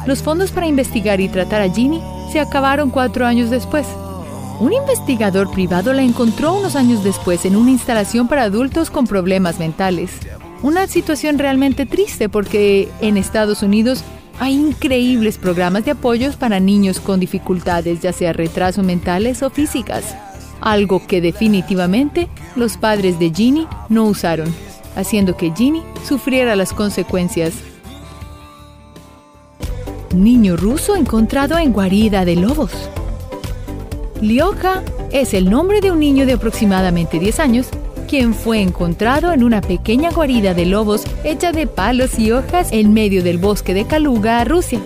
Los 0.06 0.23
fondos 0.23 0.50
para 0.50 0.66
investigar 0.66 1.20
y 1.20 1.28
tratar 1.28 1.62
a 1.62 1.73
Ginny 1.73 2.02
se 2.30 2.40
acabaron 2.40 2.90
cuatro 2.90 3.26
años 3.26 3.50
después. 3.50 3.87
Un 4.61 4.73
investigador 4.73 5.50
privado 5.50 5.92
la 5.92 6.02
encontró 6.02 6.54
unos 6.54 6.76
años 6.76 7.04
después 7.04 7.44
en 7.44 7.56
una 7.56 7.70
instalación 7.70 8.28
para 8.28 8.44
adultos 8.44 8.90
con 8.90 9.06
problemas 9.06 9.58
mentales. 9.58 10.11
Una 10.62 10.86
situación 10.86 11.38
realmente 11.38 11.86
triste 11.86 12.28
porque 12.28 12.88
en 13.00 13.16
Estados 13.16 13.62
Unidos 13.62 14.02
hay 14.38 14.54
increíbles 14.54 15.38
programas 15.38 15.84
de 15.84 15.92
apoyos 15.92 16.36
para 16.36 16.60
niños 16.60 17.00
con 17.00 17.20
dificultades, 17.20 18.00
ya 18.00 18.12
sea 18.12 18.32
retraso 18.32 18.82
mentales 18.82 19.42
o 19.42 19.50
físicas. 19.50 20.14
algo 20.60 21.06
que 21.06 21.20
definitivamente 21.20 22.28
los 22.56 22.78
padres 22.78 23.18
de 23.18 23.30
Ginny 23.30 23.68
no 23.90 24.04
usaron, 24.04 24.52
haciendo 24.96 25.36
que 25.36 25.52
Ginny 25.54 25.82
sufriera 26.02 26.56
las 26.56 26.72
consecuencias. 26.72 27.52
Niño 30.14 30.56
ruso 30.56 30.96
encontrado 30.96 31.58
en 31.58 31.72
guarida 31.72 32.25
de 32.25 32.36
lobos. 32.36 32.72
Lyoka 34.22 34.82
es 35.12 35.34
el 35.34 35.50
nombre 35.50 35.82
de 35.82 35.90
un 35.90 36.00
niño 36.00 36.25
de 36.25 36.32
aproximadamente 36.32 37.18
10 37.18 37.38
años 37.38 37.68
quien 38.06 38.34
fue 38.34 38.60
encontrado 38.60 39.32
en 39.32 39.42
una 39.42 39.60
pequeña 39.60 40.10
guarida 40.10 40.54
de 40.54 40.66
lobos 40.66 41.04
hecha 41.25 41.52
de 41.52 41.66
palos 41.66 42.18
y 42.18 42.32
hojas 42.32 42.68
en 42.72 42.92
medio 42.92 43.22
del 43.22 43.38
bosque 43.38 43.75
de 43.75 43.84
Kaluga, 43.84 44.44
Rusia. 44.44 44.80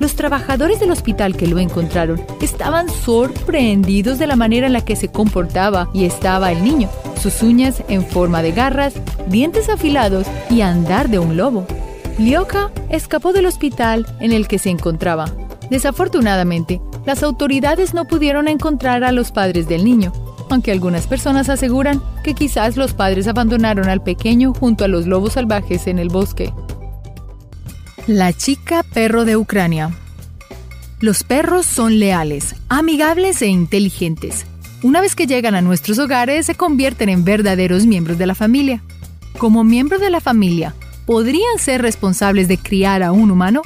Los 0.00 0.16
trabajadores 0.16 0.80
del 0.80 0.90
hospital 0.90 1.36
que 1.36 1.46
lo 1.46 1.58
encontraron 1.58 2.20
estaban 2.42 2.88
sorprendidos 2.88 4.18
de 4.18 4.26
la 4.26 4.36
manera 4.36 4.66
en 4.66 4.72
la 4.72 4.84
que 4.84 4.96
se 4.96 5.08
comportaba 5.08 5.88
y 5.94 6.04
estaba 6.04 6.52
el 6.52 6.62
niño, 6.62 6.90
sus 7.20 7.42
uñas 7.42 7.82
en 7.88 8.04
forma 8.04 8.42
de 8.42 8.52
garras, 8.52 8.94
dientes 9.28 9.68
afilados 9.68 10.26
y 10.50 10.60
andar 10.60 11.08
de 11.08 11.20
un 11.20 11.36
lobo. 11.36 11.66
Lyoka 12.18 12.70
escapó 12.90 13.32
del 13.32 13.46
hospital 13.46 14.06
en 14.20 14.32
el 14.32 14.46
que 14.48 14.58
se 14.58 14.70
encontraba. 14.70 15.32
Desafortunadamente, 15.70 16.80
las 17.06 17.22
autoridades 17.22 17.94
no 17.94 18.06
pudieron 18.06 18.48
encontrar 18.48 19.04
a 19.04 19.12
los 19.12 19.32
padres 19.32 19.68
del 19.68 19.84
niño, 19.84 20.12
aunque 20.50 20.72
algunas 20.72 21.06
personas 21.06 21.48
aseguran 21.48 22.02
que 22.22 22.34
quizás 22.34 22.76
los 22.76 22.92
padres 22.92 23.28
abandonaron 23.28 23.88
al 23.88 24.02
pequeño 24.02 24.52
junto 24.52 24.84
a 24.84 24.88
los 24.88 25.06
lobos 25.06 25.34
salvajes 25.34 25.86
en 25.86 25.98
el 25.98 26.08
bosque. 26.08 26.52
La 28.06 28.32
chica 28.32 28.82
perro 28.82 29.24
de 29.24 29.36
Ucrania. 29.36 29.90
Los 31.00 31.24
perros 31.24 31.66
son 31.66 31.98
leales, 31.98 32.54
amigables 32.68 33.40
e 33.42 33.46
inteligentes. 33.46 34.46
Una 34.82 35.00
vez 35.00 35.14
que 35.14 35.26
llegan 35.26 35.54
a 35.54 35.62
nuestros 35.62 35.98
hogares 35.98 36.46
se 36.46 36.54
convierten 36.54 37.08
en 37.08 37.24
verdaderos 37.24 37.86
miembros 37.86 38.18
de 38.18 38.26
la 38.26 38.34
familia. 38.34 38.82
Como 39.38 39.64
miembro 39.64 39.98
de 39.98 40.10
la 40.10 40.20
familia, 40.20 40.74
¿podrían 41.06 41.58
ser 41.58 41.80
responsables 41.80 42.48
de 42.48 42.58
criar 42.58 43.02
a 43.02 43.10
un 43.10 43.30
humano? 43.30 43.62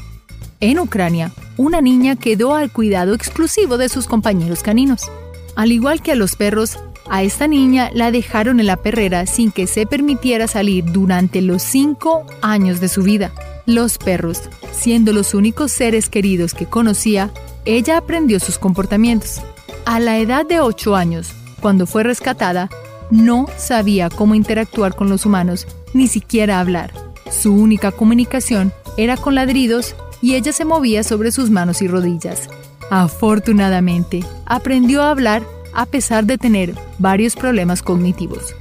En 0.61 0.79
Ucrania, 0.79 1.33
una 1.57 1.81
niña 1.81 2.17
quedó 2.17 2.55
al 2.55 2.73
cuidado 2.73 3.15
exclusivo 3.15 3.79
de 3.79 3.89
sus 3.89 4.07
compañeros 4.07 4.63
caninos. 4.63 5.11
Al 5.59 5.73
igual 5.73 6.03
que 6.03 6.13
a 6.13 6.15
los 6.15 6.37
perros, 6.37 6.79
a 7.11 7.25
esta 7.25 7.49
niña 7.49 7.91
la 7.93 8.13
dejaron 8.13 8.61
en 8.61 8.67
la 8.67 8.77
perrera 8.77 9.27
sin 9.27 9.51
que 9.51 9.67
se 9.67 9.87
permitiera 9.87 10.47
salir 10.47 10.85
durante 10.85 11.43
los 11.43 11.65
cinco 11.65 12.25
años 12.43 12.79
de 12.79 12.87
su 12.87 13.03
vida. 13.03 13.33
Los 13.67 13.99
perros, 13.99 14.43
siendo 14.71 15.13
los 15.13 15.35
únicos 15.35 15.73
seres 15.73 16.09
queridos 16.09 16.55
que 16.55 16.67
conocía, 16.67 17.33
ella 17.65 17.97
aprendió 17.97 18.39
sus 18.39 18.57
comportamientos. 18.57 19.43
A 19.85 19.99
la 19.99 20.19
edad 20.19 20.47
de 20.47 20.61
8 20.61 20.95
años, 20.95 21.33
cuando 21.61 21.89
fue 21.89 22.05
rescatada, 22.05 22.71
no 23.11 23.47
sabía 23.57 24.11
cómo 24.11 24.37
interactuar 24.37 24.95
con 24.95 25.09
los 25.09 25.27
humanos, 25.27 25.67
ni 25.93 26.07
siquiera 26.07 26.61
hablar. 26.61 26.93
Su 27.33 27.53
única 27.53 27.91
comunicación 27.91 28.73
era 28.97 29.17
con 29.17 29.35
ladridos 29.35 29.97
y 30.23 30.37
ella 30.37 30.53
se 30.53 30.65
movía 30.65 31.03
sobre 31.03 31.33
sus 31.33 31.51
manos 31.51 31.83
y 31.83 31.89
rodillas. 31.89 32.49
Afortunadamente, 32.91 34.25
aprendió 34.47 35.03
a 35.03 35.11
hablar 35.11 35.43
a 35.75 35.85
pesar 35.87 36.25
de 36.25 36.39
tener 36.39 36.75
varios 36.99 37.37
problemas 37.37 37.83
cognitivos. 37.83 38.55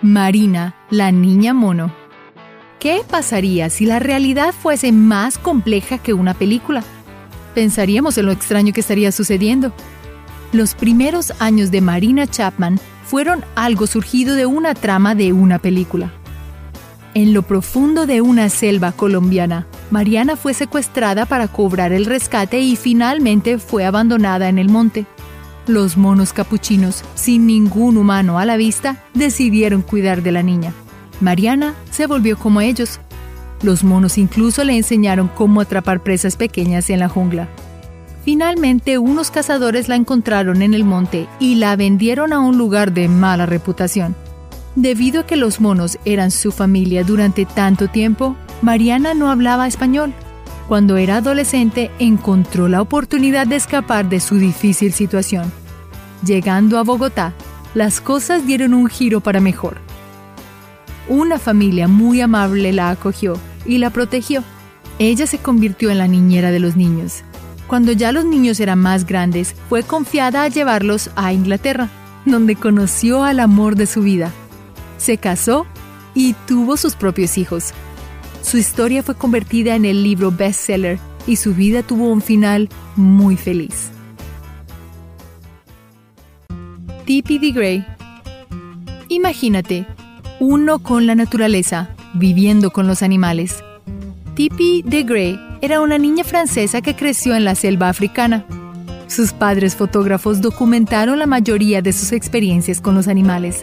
Marina, 0.00 0.74
la 0.90 1.12
niña 1.12 1.54
mono. 1.54 1.94
¿Qué 2.80 3.02
pasaría 3.08 3.70
si 3.70 3.86
la 3.86 3.98
realidad 3.98 4.52
fuese 4.52 4.92
más 4.92 5.38
compleja 5.38 5.98
que 5.98 6.12
una 6.12 6.34
película? 6.34 6.82
Pensaríamos 7.54 8.18
en 8.18 8.26
lo 8.26 8.32
extraño 8.32 8.72
que 8.72 8.80
estaría 8.80 9.12
sucediendo. 9.12 9.72
Los 10.52 10.74
primeros 10.74 11.32
años 11.40 11.70
de 11.70 11.80
Marina 11.80 12.26
Chapman 12.26 12.80
fueron 13.06 13.44
algo 13.54 13.86
surgido 13.86 14.34
de 14.34 14.46
una 14.46 14.74
trama 14.74 15.14
de 15.14 15.32
una 15.32 15.58
película. 15.58 16.12
En 17.14 17.32
lo 17.32 17.42
profundo 17.42 18.06
de 18.06 18.20
una 18.20 18.48
selva 18.48 18.92
colombiana, 18.92 19.66
Mariana 19.90 20.36
fue 20.36 20.54
secuestrada 20.54 21.26
para 21.26 21.48
cobrar 21.48 21.92
el 21.92 22.06
rescate 22.06 22.60
y 22.60 22.76
finalmente 22.76 23.58
fue 23.58 23.84
abandonada 23.84 24.48
en 24.48 24.58
el 24.58 24.68
monte. 24.68 25.06
Los 25.66 25.96
monos 25.96 26.32
capuchinos, 26.32 27.04
sin 27.14 27.46
ningún 27.46 27.96
humano 27.96 28.38
a 28.38 28.44
la 28.44 28.56
vista, 28.56 29.02
decidieron 29.14 29.82
cuidar 29.82 30.22
de 30.22 30.32
la 30.32 30.42
niña. 30.42 30.74
Mariana 31.20 31.74
se 31.90 32.06
volvió 32.06 32.38
como 32.38 32.60
ellos. 32.60 33.00
Los 33.62 33.82
monos 33.82 34.18
incluso 34.18 34.62
le 34.64 34.76
enseñaron 34.76 35.28
cómo 35.28 35.60
atrapar 35.60 36.02
presas 36.02 36.36
pequeñas 36.36 36.90
en 36.90 37.00
la 37.00 37.08
jungla. 37.08 37.48
Finalmente, 38.24 38.98
unos 38.98 39.30
cazadores 39.30 39.88
la 39.88 39.96
encontraron 39.96 40.62
en 40.62 40.74
el 40.74 40.84
monte 40.84 41.28
y 41.38 41.56
la 41.56 41.76
vendieron 41.76 42.32
a 42.32 42.40
un 42.40 42.58
lugar 42.58 42.92
de 42.92 43.08
mala 43.08 43.46
reputación. 43.46 44.14
Debido 44.76 45.20
a 45.20 45.26
que 45.26 45.36
los 45.36 45.60
monos 45.60 45.98
eran 46.04 46.30
su 46.30 46.50
familia 46.50 47.04
durante 47.04 47.44
tanto 47.44 47.88
tiempo, 47.88 48.34
Mariana 48.62 49.14
no 49.14 49.30
hablaba 49.30 49.66
español. 49.66 50.12
Cuando 50.68 50.96
era 50.96 51.16
adolescente, 51.16 51.90
encontró 51.98 52.68
la 52.68 52.80
oportunidad 52.80 53.46
de 53.46 53.56
escapar 53.56 54.08
de 54.08 54.20
su 54.20 54.36
difícil 54.36 54.92
situación. 54.92 55.52
Llegando 56.24 56.78
a 56.78 56.82
Bogotá, 56.82 57.34
las 57.74 58.00
cosas 58.00 58.46
dieron 58.46 58.72
un 58.72 58.88
giro 58.88 59.20
para 59.20 59.40
mejor. 59.40 59.78
Una 61.08 61.38
familia 61.38 61.86
muy 61.86 62.20
amable 62.22 62.72
la 62.72 62.90
acogió 62.90 63.38
y 63.66 63.78
la 63.78 63.90
protegió. 63.90 64.42
Ella 64.98 65.26
se 65.26 65.38
convirtió 65.38 65.90
en 65.90 65.98
la 65.98 66.08
niñera 66.08 66.50
de 66.50 66.60
los 66.60 66.76
niños. 66.76 67.24
Cuando 67.66 67.92
ya 67.92 68.12
los 68.12 68.24
niños 68.24 68.60
eran 68.60 68.78
más 68.78 69.04
grandes, 69.04 69.54
fue 69.68 69.82
confiada 69.82 70.44
a 70.44 70.48
llevarlos 70.48 71.10
a 71.16 71.32
Inglaterra, 71.32 71.90
donde 72.24 72.56
conoció 72.56 73.22
al 73.22 73.40
amor 73.40 73.76
de 73.76 73.86
su 73.86 74.00
vida, 74.02 74.32
se 74.96 75.18
casó 75.18 75.66
y 76.14 76.34
tuvo 76.46 76.76
sus 76.76 76.94
propios 76.94 77.36
hijos. 77.36 77.72
Su 78.44 78.58
historia 78.58 79.02
fue 79.02 79.14
convertida 79.14 79.74
en 79.74 79.86
el 79.86 80.02
libro 80.04 80.30
bestseller 80.30 80.98
y 81.26 81.36
su 81.36 81.54
vida 81.54 81.82
tuvo 81.82 82.12
un 82.12 82.20
final 82.20 82.68
muy 82.94 83.38
feliz. 83.38 83.90
Tippy 87.06 87.38
de 87.38 87.52
Grey 87.52 87.86
Imagínate, 89.08 89.86
uno 90.40 90.78
con 90.78 91.06
la 91.06 91.14
naturaleza, 91.14 91.88
viviendo 92.12 92.70
con 92.70 92.86
los 92.86 93.02
animales. 93.02 93.64
Tippy 94.34 94.82
de 94.82 95.04
Grey 95.04 95.40
era 95.62 95.80
una 95.80 95.96
niña 95.96 96.22
francesa 96.22 96.82
que 96.82 96.94
creció 96.94 97.34
en 97.34 97.44
la 97.44 97.54
selva 97.54 97.88
africana. 97.88 98.44
Sus 99.06 99.32
padres 99.32 99.74
fotógrafos 99.74 100.42
documentaron 100.42 101.18
la 101.18 101.26
mayoría 101.26 101.80
de 101.80 101.94
sus 101.94 102.12
experiencias 102.12 102.82
con 102.82 102.94
los 102.94 103.08
animales. 103.08 103.62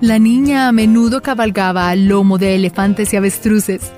La 0.00 0.18
niña 0.18 0.66
a 0.66 0.72
menudo 0.72 1.20
cabalgaba 1.20 1.90
al 1.90 2.06
lomo 2.06 2.38
de 2.38 2.54
elefantes 2.54 3.12
y 3.12 3.18
avestruces. 3.18 3.92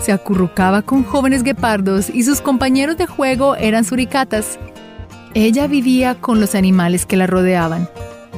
Se 0.00 0.10
acurrucaba 0.10 0.82
con 0.82 1.04
jóvenes 1.04 1.44
guepardos 1.44 2.10
y 2.10 2.24
sus 2.24 2.40
compañeros 2.40 2.96
de 2.96 3.06
juego 3.06 3.54
eran 3.54 3.84
suricatas. 3.84 4.58
Ella 5.32 5.68
vivía 5.68 6.16
con 6.16 6.40
los 6.40 6.56
animales 6.56 7.06
que 7.06 7.16
la 7.16 7.28
rodeaban 7.28 7.88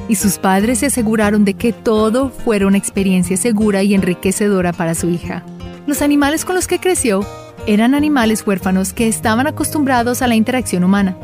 y 0.07 0.13
sus 0.13 0.37
padres 0.37 0.79
se 0.79 0.85
aseguraron 0.85 1.43
de 1.43 1.55
que 1.55 1.73
todo 1.73 2.29
fuera 2.29 2.67
una 2.67 2.77
experiencia 2.77 3.35
segura 3.35 3.81
y 3.81 3.95
enriquecedora 3.95 4.71
para 4.71 4.93
su 4.93 5.09
hija. 5.09 5.43
Los 5.87 6.03
animales 6.03 6.45
con 6.45 6.53
los 6.53 6.67
que 6.67 6.79
creció 6.79 7.25
eran 7.65 7.95
animales 7.95 8.45
huérfanos 8.45 8.93
que 8.93 9.07
estaban 9.07 9.47
acostumbrados 9.47 10.21
a 10.21 10.27
la 10.27 10.35
interacción 10.35 10.83
humana. 10.83 11.17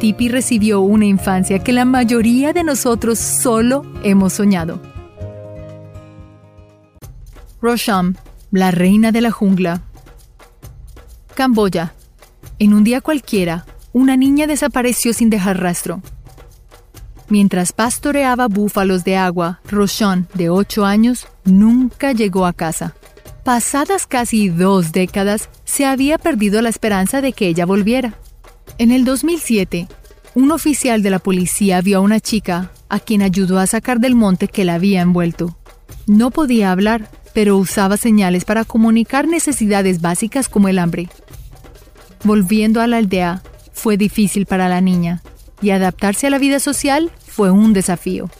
Tipi 0.00 0.28
recibió 0.28 0.80
una 0.80 1.06
infancia 1.06 1.60
que 1.60 1.72
la 1.72 1.84
mayoría 1.84 2.52
de 2.52 2.64
nosotros 2.64 3.20
solo 3.20 3.84
hemos 4.02 4.32
soñado. 4.32 4.93
Rosham, 7.64 8.14
la 8.50 8.72
reina 8.72 9.10
de 9.10 9.22
la 9.22 9.30
jungla. 9.30 9.80
Camboya. 11.34 11.94
En 12.58 12.74
un 12.74 12.84
día 12.84 13.00
cualquiera, 13.00 13.64
una 13.94 14.18
niña 14.18 14.46
desapareció 14.46 15.14
sin 15.14 15.30
dejar 15.30 15.62
rastro. 15.62 16.02
Mientras 17.30 17.72
pastoreaba 17.72 18.48
búfalos 18.48 19.02
de 19.04 19.16
agua, 19.16 19.60
Roshan, 19.66 20.28
de 20.34 20.50
8 20.50 20.84
años, 20.84 21.26
nunca 21.46 22.12
llegó 22.12 22.44
a 22.44 22.52
casa. 22.52 22.94
Pasadas 23.44 24.06
casi 24.06 24.50
dos 24.50 24.92
décadas, 24.92 25.48
se 25.64 25.86
había 25.86 26.18
perdido 26.18 26.60
la 26.60 26.68
esperanza 26.68 27.22
de 27.22 27.32
que 27.32 27.48
ella 27.48 27.64
volviera. 27.64 28.12
En 28.76 28.90
el 28.90 29.06
2007, 29.06 29.88
un 30.34 30.52
oficial 30.52 31.02
de 31.02 31.08
la 31.08 31.18
policía 31.18 31.80
vio 31.80 31.96
a 31.96 32.02
una 32.02 32.20
chica 32.20 32.72
a 32.90 33.00
quien 33.00 33.22
ayudó 33.22 33.58
a 33.58 33.66
sacar 33.66 34.00
del 34.00 34.16
monte 34.16 34.48
que 34.48 34.66
la 34.66 34.74
había 34.74 35.00
envuelto. 35.00 35.56
No 36.06 36.30
podía 36.30 36.70
hablar, 36.70 37.08
pero 37.34 37.58
usaba 37.58 37.98
señales 37.98 38.46
para 38.46 38.64
comunicar 38.64 39.28
necesidades 39.28 40.00
básicas 40.00 40.48
como 40.48 40.68
el 40.68 40.78
hambre. 40.78 41.08
Volviendo 42.22 42.80
a 42.80 42.86
la 42.86 42.96
aldea, 42.96 43.42
fue 43.74 43.98
difícil 43.98 44.46
para 44.46 44.68
la 44.68 44.80
niña, 44.80 45.22
y 45.60 45.70
adaptarse 45.70 46.28
a 46.28 46.30
la 46.30 46.38
vida 46.38 46.60
social 46.60 47.10
fue 47.26 47.50
un 47.50 47.74
desafío. 47.74 48.30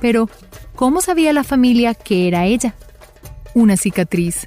Pero, 0.00 0.28
¿cómo 0.76 1.00
sabía 1.00 1.32
la 1.32 1.42
familia 1.42 1.94
que 1.94 2.28
era 2.28 2.44
ella? 2.46 2.74
Una 3.54 3.76
cicatriz. 3.76 4.46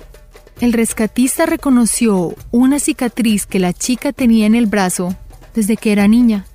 El 0.62 0.74
rescatista 0.74 1.46
reconoció 1.46 2.36
una 2.52 2.80
cicatriz 2.80 3.46
que 3.46 3.60
la 3.60 3.74
chica 3.74 4.14
tenía 4.14 4.46
en 4.46 4.56
el 4.56 4.68
brazo 4.68 5.16
desde 5.54 5.78
que 5.78 5.92
era 5.92 6.08
niña. 6.08 6.46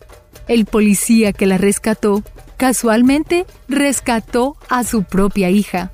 El 0.48 0.64
policía 0.64 1.32
que 1.32 1.46
la 1.46 1.58
rescató, 1.58 2.22
casualmente 2.56 3.46
rescató 3.68 4.56
a 4.68 4.84
su 4.84 5.04
propia 5.04 5.50
hija. 5.50 5.92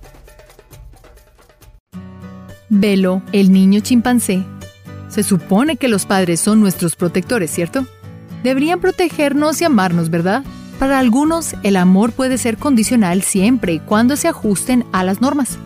Velo, 2.71 3.23
el 3.33 3.51
niño 3.51 3.81
chimpancé. 3.81 4.45
Se 5.09 5.23
supone 5.23 5.77
que 5.77 5.89
los 5.89 6.05
padres 6.05 6.41
son 6.41 6.61
nuestros 6.61 6.97
protectores, 6.97 7.51
¿cierto? 7.51 7.87
Deberían 8.43 8.81
protegernos 8.81 9.61
y 9.61 9.65
amarnos, 9.65 10.11
¿verdad? 10.11 10.45
Para 10.79 10.99
algunos, 10.99 11.55
el 11.63 11.77
amor 11.77 12.13
puede 12.13 12.39
ser 12.39 12.59
condicional 12.59 13.23
siempre 13.23 13.75
y 13.75 13.81
cuando 13.81 14.17
se 14.17 14.29
ajusten 14.29 14.85
a 14.93 15.03
las 15.03 15.21
normas. 15.21 15.59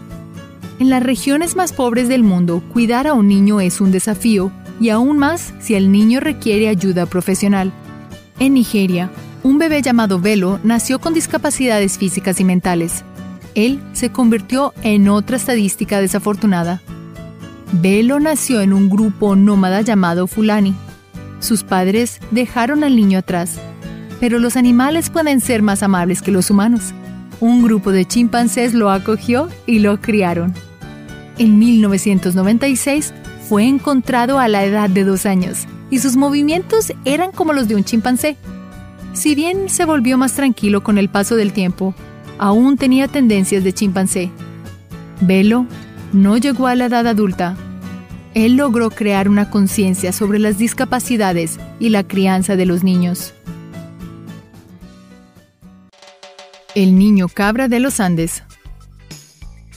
En 0.78 0.90
las 0.90 1.02
regiones 1.02 1.54
más 1.54 1.72
pobres 1.72 2.08
del 2.08 2.22
mundo, 2.22 2.62
cuidar 2.72 3.06
a 3.06 3.14
un 3.14 3.28
niño 3.28 3.60
es 3.60 3.80
un 3.80 3.92
desafío 3.92 4.52
y 4.80 4.88
aún 4.88 5.18
más 5.18 5.52
si 5.60 5.74
el 5.74 5.92
niño 5.92 6.20
requiere 6.20 6.68
ayuda 6.68 7.06
profesional. 7.06 7.72
En 8.38 8.54
Nigeria, 8.54 9.10
un 9.42 9.58
bebé 9.58 9.82
llamado 9.82 10.20
Velo 10.20 10.60
nació 10.62 11.00
con 11.00 11.14
discapacidades 11.14 11.98
físicas 11.98 12.40
y 12.40 12.44
mentales. 12.44 13.04
Él 13.54 13.82
se 13.92 14.10
convirtió 14.10 14.72
en 14.82 15.08
otra 15.08 15.36
estadística 15.36 16.00
desafortunada. 16.00 16.80
Velo 17.72 18.20
nació 18.20 18.60
en 18.60 18.74
un 18.74 18.90
grupo 18.90 19.34
nómada 19.34 19.80
llamado 19.80 20.26
Fulani. 20.26 20.74
Sus 21.40 21.64
padres 21.64 22.20
dejaron 22.30 22.84
al 22.84 22.94
niño 22.94 23.18
atrás, 23.18 23.58
pero 24.20 24.38
los 24.38 24.56
animales 24.56 25.08
pueden 25.08 25.40
ser 25.40 25.62
más 25.62 25.82
amables 25.82 26.20
que 26.20 26.30
los 26.30 26.50
humanos. 26.50 26.92
Un 27.40 27.62
grupo 27.62 27.90
de 27.90 28.04
chimpancés 28.04 28.74
lo 28.74 28.90
acogió 28.90 29.48
y 29.66 29.78
lo 29.78 30.00
criaron. 30.02 30.52
En 31.38 31.58
1996 31.58 33.14
fue 33.48 33.66
encontrado 33.66 34.38
a 34.38 34.48
la 34.48 34.64
edad 34.64 34.90
de 34.90 35.04
dos 35.04 35.24
años 35.24 35.66
y 35.90 35.98
sus 35.98 36.14
movimientos 36.16 36.92
eran 37.06 37.32
como 37.32 37.54
los 37.54 37.68
de 37.68 37.74
un 37.74 37.84
chimpancé. 37.84 38.36
Si 39.14 39.34
bien 39.34 39.70
se 39.70 39.86
volvió 39.86 40.18
más 40.18 40.34
tranquilo 40.34 40.82
con 40.82 40.98
el 40.98 41.08
paso 41.08 41.36
del 41.36 41.54
tiempo, 41.54 41.94
aún 42.38 42.76
tenía 42.76 43.08
tendencias 43.08 43.64
de 43.64 43.72
chimpancé. 43.72 44.30
Velo 45.22 45.66
no 46.12 46.36
llegó 46.36 46.66
a 46.66 46.74
la 46.74 46.86
edad 46.86 47.06
adulta. 47.06 47.56
Él 48.34 48.56
logró 48.56 48.90
crear 48.90 49.28
una 49.28 49.50
conciencia 49.50 50.12
sobre 50.12 50.38
las 50.38 50.58
discapacidades 50.58 51.58
y 51.78 51.90
la 51.90 52.04
crianza 52.04 52.56
de 52.56 52.66
los 52.66 52.82
niños. 52.82 53.34
El 56.74 56.98
niño 56.98 57.28
cabra 57.28 57.68
de 57.68 57.80
los 57.80 58.00
Andes. 58.00 58.42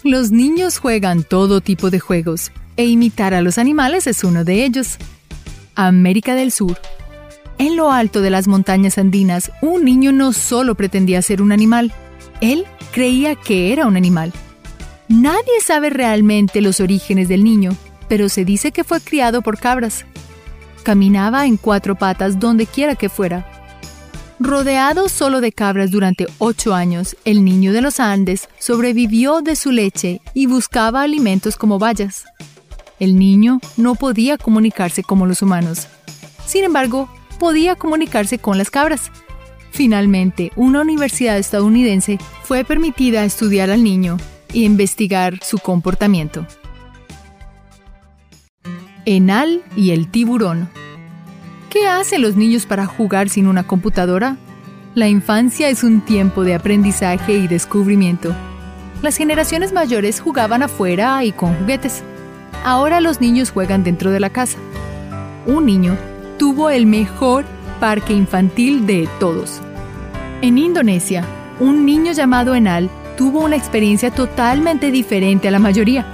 Los 0.04 0.32
niños 0.32 0.78
juegan 0.78 1.24
todo 1.24 1.60
tipo 1.60 1.90
de 1.90 2.00
juegos, 2.00 2.52
e 2.78 2.86
imitar 2.86 3.34
a 3.34 3.42
los 3.42 3.58
animales 3.58 4.08
es 4.08 4.24
uno 4.24 4.44
de 4.44 4.64
ellos. 4.64 4.98
América 5.76 6.36
del 6.36 6.52
Sur. 6.52 6.78
En 7.58 7.76
lo 7.76 7.92
alto 7.92 8.22
de 8.22 8.30
las 8.30 8.48
montañas 8.48 8.98
andinas, 8.98 9.52
un 9.62 9.84
niño 9.84 10.12
no 10.12 10.32
solo 10.32 10.76
pretendía 10.76 11.22
ser 11.22 11.42
un 11.42 11.52
animal, 11.52 11.94
él 12.42 12.66
creía 12.92 13.36
que 13.36 13.74
era 13.74 13.88
un 13.88 13.98
animal. 13.98 14.32
Nadie 15.08 15.62
sabe 15.64 15.92
realmente 15.92 16.62
los 16.62 16.80
orígenes 16.80 17.28
del 17.28 17.44
niño, 17.44 17.76
pero 18.08 18.28
se 18.28 18.44
dice 18.44 18.72
que 18.72 18.84
fue 18.84 19.02
criado 19.02 19.44
por 19.44 19.60
cabras. 19.60 20.04
Caminaba 20.84 21.46
en 21.46 21.58
cuatro 21.58 21.96
patas 21.96 22.40
donde 22.40 22.66
quiera 22.66 22.96
que 22.96 23.10
fuera. 23.10 23.52
Rodeado 24.40 25.08
solo 25.08 25.42
de 25.42 25.52
cabras 25.52 25.92
durante 25.92 26.26
ocho 26.40 26.74
años, 26.74 27.16
el 27.24 27.46
niño 27.46 27.72
de 27.72 27.82
los 27.82 28.00
Andes 28.00 28.50
sobrevivió 28.60 29.42
de 29.42 29.56
su 29.56 29.72
leche 29.72 30.22
y 30.34 30.48
buscaba 30.48 31.04
alimentos 31.04 31.56
como 31.56 31.78
bayas. 31.78 32.26
El 33.00 33.18
niño 33.18 33.60
no 33.78 33.96
podía 33.96 34.38
comunicarse 34.38 35.04
como 35.04 35.28
los 35.28 35.42
humanos. 35.42 35.88
Sin 36.48 36.64
embargo, 36.64 37.10
podía 37.40 37.76
comunicarse 37.76 38.40
con 38.40 38.58
las 38.58 38.72
cabras. 38.72 39.12
Finalmente, 39.72 40.52
una 40.56 40.82
universidad 40.82 41.38
estadounidense 41.38 42.18
fue 42.44 42.64
permitida 42.64 43.24
estudiar 43.24 43.70
al 43.70 43.84
niño 43.84 44.18
e 44.54 44.60
investigar 44.60 45.40
su 45.44 45.58
comportamiento. 45.60 46.46
Enal 49.06 49.62
y 49.76 49.92
el 49.92 50.10
tiburón. 50.10 50.70
¿Qué 51.70 51.88
hacen 51.88 52.22
los 52.22 52.36
niños 52.36 52.66
para 52.66 52.86
jugar 52.86 53.30
sin 53.30 53.48
una 53.48 53.68
computadora? 53.68 54.38
La 54.96 55.10
infancia 55.10 55.70
es 55.70 55.84
un 55.84 56.02
tiempo 56.02 56.44
de 56.44 56.56
aprendizaje 56.56 57.34
y 57.34 57.48
descubrimiento. 57.48 58.34
Las 59.02 59.18
generaciones 59.18 59.74
mayores 59.74 60.22
jugaban 60.22 60.64
afuera 60.64 61.24
y 61.24 61.32
con 61.32 61.54
juguetes. 61.56 62.02
Ahora 62.64 63.02
los 63.02 63.22
niños 63.22 63.52
juegan 63.52 63.84
dentro 63.84 64.10
de 64.10 64.20
la 64.20 64.30
casa. 64.30 64.58
Un 65.46 65.66
niño 65.66 65.98
tuvo 66.40 66.70
el 66.70 66.86
mejor 66.86 67.46
parque 67.80 68.14
infantil 68.14 68.88
de 68.88 69.08
todos. 69.20 69.62
En 70.42 70.58
Indonesia, 70.58 71.24
un 71.60 71.86
niño 71.86 72.14
llamado 72.14 72.56
Enal 72.56 72.90
tuvo 73.16 73.44
una 73.44 73.56
experiencia 73.56 74.12
totalmente 74.12 74.92
diferente 74.92 75.48
a 75.48 75.52
la 75.52 75.60
mayoría. 75.60 76.06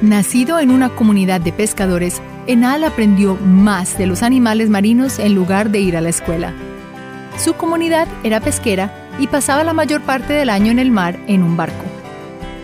Nacido 0.00 0.58
en 0.58 0.70
una 0.70 0.88
comunidad 0.90 1.40
de 1.40 1.52
pescadores, 1.52 2.22
Enal 2.46 2.84
aprendió 2.84 3.36
más 3.36 3.98
de 3.98 4.06
los 4.06 4.22
animales 4.22 4.70
marinos 4.70 5.18
en 5.18 5.34
lugar 5.34 5.70
de 5.70 5.80
ir 5.80 5.96
a 5.96 6.00
la 6.00 6.08
escuela. 6.08 6.52
Su 7.38 7.54
comunidad 7.54 8.08
era 8.24 8.40
pesquera 8.40 8.92
y 9.18 9.26
pasaba 9.26 9.64
la 9.64 9.72
mayor 9.72 10.00
parte 10.00 10.32
del 10.32 10.50
año 10.50 10.70
en 10.70 10.78
el 10.78 10.90
mar 10.90 11.18
en 11.26 11.42
un 11.42 11.56
barco. 11.56 11.84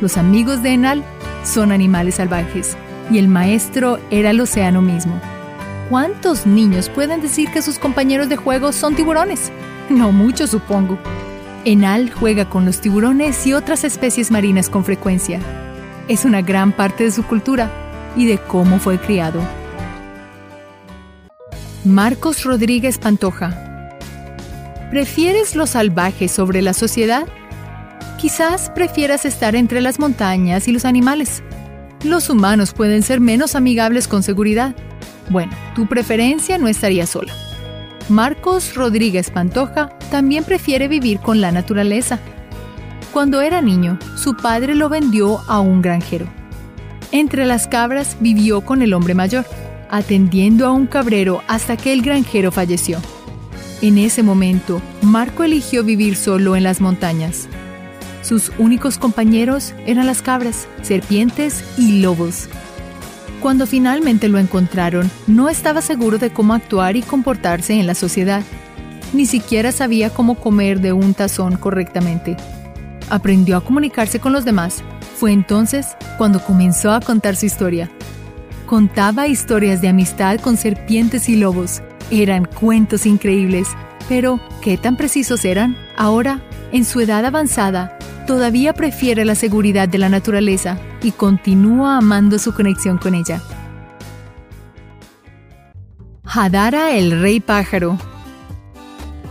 Los 0.00 0.16
amigos 0.16 0.62
de 0.62 0.72
Enal 0.72 1.04
son 1.44 1.72
animales 1.72 2.16
salvajes 2.16 2.76
y 3.10 3.18
el 3.18 3.28
maestro 3.28 3.98
era 4.10 4.30
el 4.30 4.40
océano 4.40 4.82
mismo. 4.82 5.20
¿Cuántos 5.88 6.46
niños 6.46 6.88
pueden 6.88 7.20
decir 7.20 7.50
que 7.50 7.62
sus 7.62 7.78
compañeros 7.78 8.28
de 8.28 8.36
juego 8.36 8.72
son 8.72 8.96
tiburones? 8.96 9.52
No 9.88 10.10
mucho, 10.10 10.46
supongo. 10.46 10.98
Enal 11.66 12.10
juega 12.10 12.48
con 12.48 12.64
los 12.64 12.80
tiburones 12.80 13.46
y 13.46 13.52
otras 13.52 13.84
especies 13.84 14.30
marinas 14.30 14.70
con 14.70 14.84
frecuencia. 14.84 15.40
Es 16.08 16.24
una 16.24 16.40
gran 16.40 16.72
parte 16.72 17.04
de 17.04 17.10
su 17.10 17.24
cultura 17.24 17.70
y 18.16 18.24
de 18.24 18.38
cómo 18.38 18.78
fue 18.78 18.98
criado. 18.98 19.40
Marcos 21.84 22.44
Rodríguez 22.44 22.96
Pantoja. 22.96 23.90
¿Prefieres 24.90 25.54
lo 25.56 25.66
salvaje 25.66 26.28
sobre 26.28 26.62
la 26.62 26.72
sociedad? 26.72 27.26
Quizás 28.18 28.70
prefieras 28.70 29.26
estar 29.26 29.54
entre 29.54 29.82
las 29.82 29.98
montañas 29.98 30.68
y 30.68 30.72
los 30.72 30.86
animales. 30.86 31.42
Los 32.02 32.30
humanos 32.30 32.72
pueden 32.72 33.02
ser 33.02 33.20
menos 33.20 33.54
amigables 33.54 34.08
con 34.08 34.22
seguridad 34.22 34.74
bueno, 35.28 35.52
tu 35.74 35.86
preferencia 35.86 36.56
no 36.56 36.68
estaría 36.68 37.06
sola. 37.06 37.32
Marcos 38.08 38.74
Rodríguez 38.74 39.30
Pantoja 39.30 39.88
también 40.10 40.44
prefiere 40.44 40.86
vivir 40.86 41.18
con 41.18 41.40
la 41.40 41.50
naturaleza. 41.50 42.20
Cuando 43.12 43.40
era 43.40 43.60
niño, 43.60 43.98
su 44.16 44.36
padre 44.36 44.76
lo 44.76 44.88
vendió 44.88 45.40
a 45.48 45.58
un 45.58 45.82
granjero. 45.82 46.26
Entre 47.10 47.46
las 47.46 47.66
cabras 47.66 48.16
vivió 48.20 48.60
con 48.60 48.82
el 48.82 48.94
hombre 48.94 49.14
mayor, 49.14 49.44
atendiendo 49.90 50.66
a 50.66 50.70
un 50.70 50.86
cabrero 50.86 51.42
hasta 51.48 51.76
que 51.76 51.92
el 51.92 52.02
granjero 52.02 52.52
falleció. 52.52 52.98
En 53.82 53.98
ese 53.98 54.22
momento, 54.22 54.80
Marco 55.02 55.42
eligió 55.42 55.82
vivir 55.82 56.14
solo 56.14 56.54
en 56.54 56.62
las 56.62 56.80
montañas. 56.80 57.48
Sus 58.22 58.52
únicos 58.58 58.98
compañeros 58.98 59.74
eran 59.84 60.06
las 60.06 60.22
cabras, 60.22 60.68
serpientes 60.82 61.64
y 61.76 62.00
lobos. 62.00 62.48
Cuando 63.40 63.66
finalmente 63.66 64.28
lo 64.28 64.38
encontraron, 64.38 65.10
no 65.26 65.48
estaba 65.48 65.80
seguro 65.80 66.18
de 66.18 66.30
cómo 66.30 66.54
actuar 66.54 66.96
y 66.96 67.02
comportarse 67.02 67.74
en 67.74 67.86
la 67.86 67.94
sociedad. 67.94 68.42
Ni 69.12 69.26
siquiera 69.26 69.72
sabía 69.72 70.10
cómo 70.10 70.36
comer 70.36 70.80
de 70.80 70.92
un 70.92 71.14
tazón 71.14 71.56
correctamente. 71.56 72.36
Aprendió 73.08 73.56
a 73.56 73.64
comunicarse 73.64 74.18
con 74.18 74.32
los 74.32 74.44
demás. 74.44 74.82
Fue 75.16 75.32
entonces 75.32 75.96
cuando 76.18 76.42
comenzó 76.42 76.90
a 76.92 77.00
contar 77.00 77.36
su 77.36 77.46
historia. 77.46 77.90
Contaba 78.66 79.28
historias 79.28 79.80
de 79.80 79.88
amistad 79.88 80.40
con 80.40 80.56
serpientes 80.56 81.28
y 81.28 81.36
lobos. 81.36 81.82
Eran 82.10 82.46
cuentos 82.46 83.06
increíbles. 83.06 83.68
Pero, 84.08 84.40
¿qué 84.60 84.76
tan 84.76 84.96
precisos 84.96 85.44
eran? 85.44 85.76
Ahora, 85.96 86.40
en 86.72 86.84
su 86.84 87.00
edad 87.00 87.24
avanzada, 87.24 87.95
todavía 88.26 88.74
prefiere 88.74 89.24
la 89.24 89.34
seguridad 89.34 89.88
de 89.88 89.98
la 89.98 90.08
naturaleza 90.08 90.78
y 91.02 91.12
continúa 91.12 91.98
amando 91.98 92.38
su 92.38 92.52
conexión 92.52 92.98
con 92.98 93.14
ella. 93.14 93.40
Hadara 96.24 96.90
el 96.90 97.20
rey 97.22 97.40
pájaro. 97.40 97.96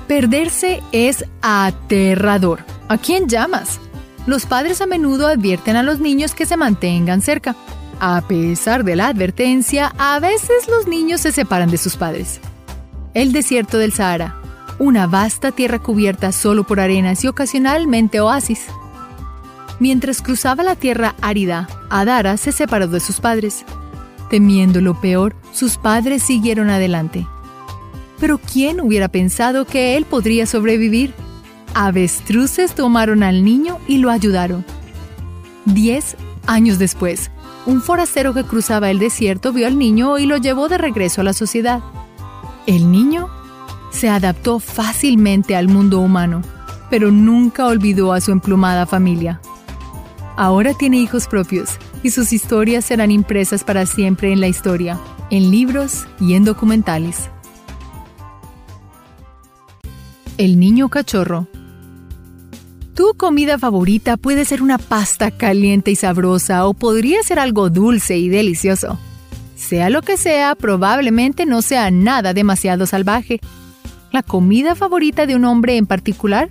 Perderse 0.08 0.82
es 0.92 1.26
aterrador. 1.42 2.64
¿A 2.88 2.98
quién 2.98 3.28
llamas? 3.28 3.80
Los 4.26 4.46
padres 4.46 4.82
a 4.82 4.88
menudo 4.88 5.28
advierten 5.28 5.76
a 5.76 5.84
los 5.84 6.00
niños 6.00 6.34
que 6.34 6.46
se 6.46 6.58
mantengan 6.58 7.22
cerca. 7.22 7.56
A 8.00 8.22
pesar 8.28 8.84
de 8.84 8.96
la 8.96 9.08
advertencia, 9.08 9.94
a 9.98 10.20
veces 10.20 10.68
los 10.68 10.88
niños 10.88 11.22
se 11.22 11.32
separan 11.32 11.70
de 11.70 11.78
sus 11.78 11.96
padres. 11.96 12.40
El 13.14 13.32
desierto 13.32 13.78
del 13.78 13.94
Sahara, 13.94 14.36
una 14.80 15.08
vasta 15.08 15.52
tierra 15.52 15.80
cubierta 15.80 16.32
solo 16.32 16.66
por 16.66 16.80
arenas 16.80 17.24
y 17.24 17.28
ocasionalmente 17.28 18.20
oasis. 18.20 18.66
Mientras 19.80 20.22
cruzaba 20.22 20.64
la 20.64 20.76
tierra 20.76 21.16
árida, 21.22 21.68
Adara 21.90 22.38
se 22.38 22.52
separó 22.52 22.88
de 22.88 23.00
sus 23.00 23.20
padres. 23.20 23.66
Temiendo 24.30 24.82
lo 24.82 25.00
peor, 25.00 25.36
sus 25.52 25.78
padres 25.78 26.24
siguieron 26.24 26.70
adelante. 26.70 27.28
Pero 28.20 28.38
¿quién 28.38 28.80
hubiera 28.80 29.08
pensado 29.08 29.66
que 29.66 29.98
él 29.98 30.06
podría 30.06 30.46
sobrevivir? 30.46 31.14
Avestruces 31.74 32.74
tomaron 32.74 33.22
al 33.22 33.44
niño 33.44 33.80
y 33.88 33.98
lo 33.98 34.10
ayudaron. 34.10 34.64
Diez 35.66 36.16
años 36.48 36.80
después, 36.80 37.32
un 37.66 37.82
forastero 37.82 38.34
que 38.34 38.44
cruzaba 38.44 38.90
el 38.92 39.00
desierto 39.00 39.52
vio 39.52 39.68
al 39.68 39.78
niño 39.78 40.18
y 40.18 40.26
lo 40.26 40.38
llevó 40.38 40.70
de 40.70 40.78
regreso 40.78 41.22
a 41.22 41.24
la 41.26 41.34
sociedad. 41.34 41.82
El 42.66 42.92
niño 42.92 43.30
se 43.92 44.08
adaptó 44.08 44.60
fácilmente 44.60 45.56
al 45.56 45.68
mundo 45.68 46.00
humano, 46.00 46.42
pero 46.90 47.12
nunca 47.12 47.66
olvidó 47.66 48.14
a 48.14 48.22
su 48.22 48.32
emplumada 48.32 48.86
familia. 48.86 49.42
Ahora 50.38 50.74
tiene 50.74 50.98
hijos 50.98 51.28
propios 51.28 51.78
y 52.04 52.10
sus 52.10 52.34
historias 52.34 52.86
serán 52.86 53.10
impresas 53.10 53.64
para 53.64 53.86
siempre 53.86 54.34
en 54.34 54.42
la 54.42 54.48
historia, 54.48 55.00
en 55.30 55.50
libros 55.50 56.06
y 56.20 56.34
en 56.34 56.44
documentales. 56.44 57.30
El 60.38 60.60
niño 60.60 60.90
cachorro. 60.90 61.48
Tu 62.96 63.14
comida 63.16 63.58
favorita 63.58 64.18
puede 64.18 64.44
ser 64.44 64.62
una 64.62 64.78
pasta 64.78 65.32
caliente 65.32 65.92
y 65.92 65.96
sabrosa 65.96 66.66
o 66.66 66.74
podría 66.74 67.24
ser 67.24 67.40
algo 67.40 67.70
dulce 67.70 68.18
y 68.18 68.28
delicioso. 68.28 69.00
Sea 69.56 69.90
lo 69.90 70.02
que 70.02 70.18
sea, 70.18 70.56
probablemente 70.56 71.46
no 71.46 71.62
sea 71.62 71.92
nada 71.92 72.34
demasiado 72.34 72.86
salvaje. 72.86 73.40
La 74.12 74.22
comida 74.22 74.76
favorita 74.76 75.26
de 75.26 75.36
un 75.36 75.46
hombre 75.46 75.78
en 75.78 75.86
particular, 75.86 76.50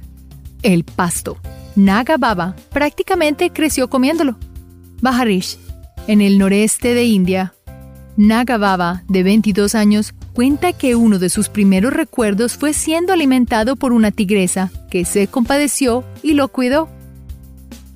el 0.62 0.84
pasto. 0.84 1.36
Naga 1.76 2.16
Baba 2.16 2.54
prácticamente 2.70 3.50
creció 3.50 3.90
comiéndolo. 3.90 4.36
Baharish, 5.00 5.58
en 6.06 6.20
el 6.20 6.38
noreste 6.38 6.94
de 6.94 7.04
India. 7.04 7.54
Naga 8.16 8.58
Baba, 8.58 9.02
de 9.08 9.24
22 9.24 9.74
años, 9.74 10.14
cuenta 10.34 10.72
que 10.72 10.94
uno 10.94 11.18
de 11.18 11.30
sus 11.30 11.48
primeros 11.48 11.92
recuerdos 11.92 12.56
fue 12.56 12.72
siendo 12.72 13.12
alimentado 13.12 13.74
por 13.74 13.92
una 13.92 14.12
tigresa 14.12 14.70
que 14.88 15.04
se 15.04 15.26
compadeció 15.26 16.04
y 16.22 16.34
lo 16.34 16.46
cuidó. 16.48 16.88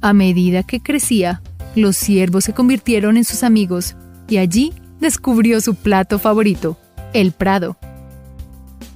A 0.01 0.12
medida 0.12 0.64
que 0.64 0.81
crecía, 0.81 1.41
los 1.77 1.97
ciervos 1.97 2.45
se 2.45 2.55
convirtieron 2.55 3.17
en 3.17 3.25
sus 3.25 3.45
amigos 3.45 3.95
y 4.29 4.38
allí 4.38 4.73
descubrió 5.01 5.61
su 5.61 5.77
plato 5.77 6.19
favorito, 6.19 6.77
el 7.12 7.31
prado. 7.31 7.77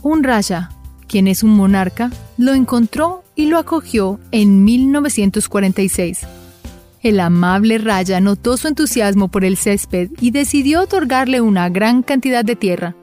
Un 0.03 0.25
raya, 0.25 0.71
quien 1.07 1.29
es 1.29 1.45
un 1.45 1.51
monarca, 1.51 2.11
lo 2.37 2.55
encontró 2.55 3.22
y 3.35 3.47
lo 3.47 3.59
acogió 3.59 4.21
en 4.31 4.65
1946. 4.65 6.27
El 7.03 7.19
amable 7.19 7.79
Raya 7.79 8.21
notó 8.21 8.57
su 8.57 8.69
entusiasmo 8.69 9.29
por 9.29 9.45
el 9.45 9.57
césped 9.57 10.11
y 10.21 10.31
decidió 10.31 10.83
otorgarle 10.83 11.41
una 11.41 11.69
gran 11.69 12.03
cantidad 12.03 12.45
de 12.45 12.57
tierra. 12.57 12.95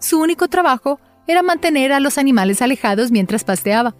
Su 0.00 0.20
único 0.20 0.48
trabajo 0.48 0.98
era 1.28 1.42
mantener 1.42 1.92
a 1.92 2.00
los 2.00 2.18
animales 2.18 2.60
alejados 2.60 3.12
mientras 3.12 3.44
pasteaba. 3.44 3.94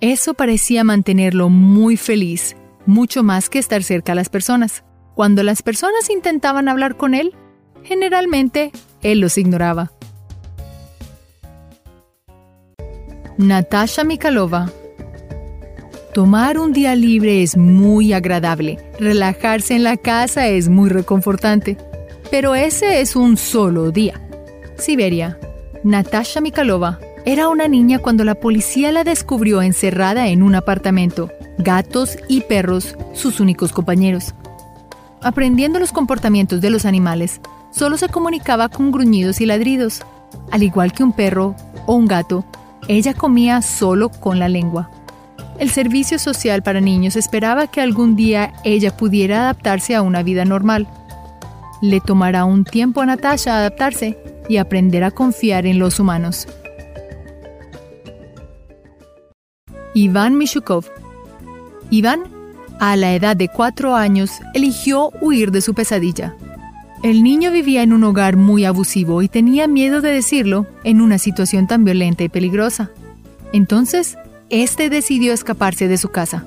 Eso 0.00 0.34
parecía 0.34 0.82
mantenerlo 0.82 1.48
muy 1.50 1.96
feliz, 1.96 2.56
mucho 2.84 3.22
más 3.22 3.48
que 3.48 3.60
estar 3.60 3.82
cerca 3.84 4.12
a 4.12 4.16
las 4.16 4.28
personas. 4.28 4.82
Cuando 5.14 5.44
las 5.44 5.62
personas 5.62 6.10
intentaban 6.10 6.68
hablar 6.68 6.96
con 6.96 7.14
él, 7.14 7.32
generalmente 7.84 8.72
él 9.02 9.20
los 9.20 9.38
ignoraba. 9.38 9.92
Natasha 13.38 14.02
Mikalova 14.04 14.72
Tomar 16.14 16.60
un 16.60 16.72
día 16.72 16.94
libre 16.94 17.42
es 17.42 17.56
muy 17.56 18.12
agradable, 18.12 18.78
relajarse 19.00 19.74
en 19.74 19.82
la 19.82 19.96
casa 19.96 20.46
es 20.46 20.68
muy 20.68 20.88
reconfortante, 20.88 21.76
pero 22.30 22.54
ese 22.54 23.00
es 23.00 23.16
un 23.16 23.36
solo 23.36 23.90
día. 23.90 24.20
Siberia. 24.78 25.36
Natasha 25.82 26.40
Mikalova 26.40 27.00
era 27.24 27.48
una 27.48 27.66
niña 27.66 27.98
cuando 27.98 28.22
la 28.22 28.36
policía 28.36 28.92
la 28.92 29.02
descubrió 29.02 29.60
encerrada 29.60 30.28
en 30.28 30.44
un 30.44 30.54
apartamento, 30.54 31.32
gatos 31.58 32.16
y 32.28 32.42
perros 32.42 32.96
sus 33.12 33.40
únicos 33.40 33.72
compañeros. 33.72 34.36
Aprendiendo 35.20 35.80
los 35.80 35.90
comportamientos 35.90 36.60
de 36.60 36.70
los 36.70 36.84
animales, 36.84 37.40
solo 37.72 37.96
se 37.96 38.08
comunicaba 38.08 38.68
con 38.68 38.92
gruñidos 38.92 39.40
y 39.40 39.46
ladridos. 39.46 40.02
Al 40.52 40.62
igual 40.62 40.92
que 40.92 41.02
un 41.02 41.12
perro 41.12 41.56
o 41.86 41.96
un 41.96 42.06
gato, 42.06 42.44
ella 42.86 43.14
comía 43.14 43.62
solo 43.62 44.10
con 44.10 44.38
la 44.38 44.48
lengua. 44.48 44.92
El 45.58 45.70
Servicio 45.70 46.18
Social 46.18 46.62
para 46.62 46.80
Niños 46.80 47.16
esperaba 47.16 47.68
que 47.68 47.80
algún 47.80 48.16
día 48.16 48.52
ella 48.64 48.96
pudiera 48.96 49.42
adaptarse 49.42 49.94
a 49.94 50.02
una 50.02 50.22
vida 50.22 50.44
normal. 50.44 50.88
Le 51.80 52.00
tomará 52.00 52.44
un 52.44 52.64
tiempo 52.64 53.00
a 53.00 53.06
Natasha 53.06 53.56
adaptarse 53.56 54.18
y 54.48 54.56
aprender 54.56 55.04
a 55.04 55.10
confiar 55.10 55.66
en 55.66 55.78
los 55.78 56.00
humanos. 56.00 56.48
Iván 59.94 60.36
Mishukov 60.36 60.86
Iván, 61.90 62.24
a 62.80 62.96
la 62.96 63.14
edad 63.14 63.36
de 63.36 63.48
cuatro 63.48 63.94
años, 63.94 64.32
eligió 64.54 65.10
huir 65.20 65.52
de 65.52 65.60
su 65.60 65.74
pesadilla. 65.74 66.34
El 67.04 67.22
niño 67.22 67.52
vivía 67.52 67.82
en 67.82 67.92
un 67.92 68.02
hogar 68.02 68.36
muy 68.36 68.64
abusivo 68.64 69.22
y 69.22 69.28
tenía 69.28 69.68
miedo 69.68 70.00
de 70.00 70.10
decirlo 70.10 70.66
en 70.82 71.00
una 71.00 71.18
situación 71.18 71.68
tan 71.68 71.84
violenta 71.84 72.24
y 72.24 72.28
peligrosa. 72.28 72.90
Entonces, 73.52 74.18
este 74.50 74.90
decidió 74.90 75.32
escaparse 75.32 75.88
de 75.88 75.98
su 75.98 76.08
casa. 76.08 76.44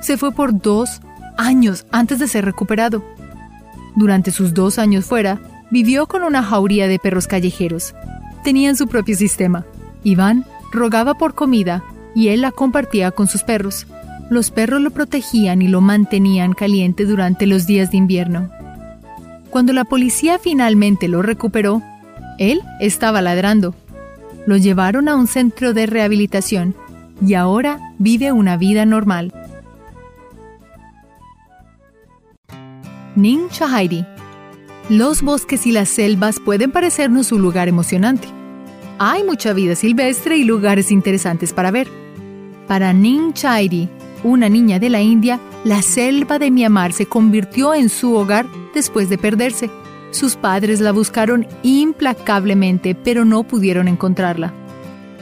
Se 0.00 0.16
fue 0.16 0.32
por 0.32 0.58
dos 0.60 1.00
años 1.36 1.86
antes 1.90 2.18
de 2.18 2.28
ser 2.28 2.44
recuperado. 2.44 3.04
Durante 3.96 4.30
sus 4.30 4.54
dos 4.54 4.78
años 4.78 5.04
fuera, 5.04 5.40
vivió 5.70 6.06
con 6.06 6.22
una 6.22 6.42
jauría 6.42 6.88
de 6.88 6.98
perros 6.98 7.26
callejeros. 7.26 7.94
Tenían 8.44 8.76
su 8.76 8.86
propio 8.86 9.16
sistema. 9.16 9.64
Iván 10.04 10.44
rogaba 10.72 11.14
por 11.14 11.34
comida 11.34 11.82
y 12.14 12.28
él 12.28 12.40
la 12.40 12.52
compartía 12.52 13.10
con 13.10 13.26
sus 13.26 13.42
perros. 13.42 13.86
Los 14.30 14.50
perros 14.50 14.80
lo 14.80 14.90
protegían 14.90 15.60
y 15.60 15.68
lo 15.68 15.80
mantenían 15.80 16.52
caliente 16.52 17.04
durante 17.04 17.46
los 17.46 17.66
días 17.66 17.90
de 17.90 17.96
invierno. 17.96 18.48
Cuando 19.50 19.72
la 19.72 19.84
policía 19.84 20.38
finalmente 20.38 21.08
lo 21.08 21.22
recuperó, 21.22 21.82
él 22.38 22.62
estaba 22.78 23.20
ladrando. 23.20 23.74
Lo 24.46 24.56
llevaron 24.56 25.08
a 25.08 25.16
un 25.16 25.26
centro 25.26 25.74
de 25.74 25.86
rehabilitación 25.86 26.74
y 27.20 27.34
ahora 27.34 27.94
vive 27.98 28.32
una 28.32 28.56
vida 28.56 28.86
normal. 28.86 29.32
Ning 33.16 33.48
Chahairi 33.48 34.06
Los 34.88 35.22
bosques 35.22 35.66
y 35.66 35.72
las 35.72 35.88
selvas 35.88 36.40
pueden 36.40 36.70
parecernos 36.70 37.32
un 37.32 37.42
lugar 37.42 37.68
emocionante. 37.68 38.28
Hay 38.98 39.24
mucha 39.24 39.52
vida 39.52 39.74
silvestre 39.74 40.36
y 40.36 40.44
lugares 40.44 40.90
interesantes 40.90 41.52
para 41.52 41.70
ver. 41.70 41.88
Para 42.68 42.92
Ning 42.92 43.32
Chairi, 43.32 43.88
una 44.22 44.48
niña 44.48 44.78
de 44.78 44.90
la 44.90 45.00
India, 45.00 45.40
la 45.64 45.82
selva 45.82 46.38
de 46.38 46.50
Myanmar 46.50 46.92
se 46.92 47.06
convirtió 47.06 47.74
en 47.74 47.88
su 47.88 48.14
hogar 48.14 48.46
después 48.74 49.08
de 49.08 49.18
perderse. 49.18 49.70
Sus 50.10 50.36
padres 50.36 50.80
la 50.80 50.92
buscaron 50.92 51.46
implacablemente, 51.62 52.94
pero 52.94 53.24
no 53.24 53.42
pudieron 53.42 53.88
encontrarla. 53.88 54.52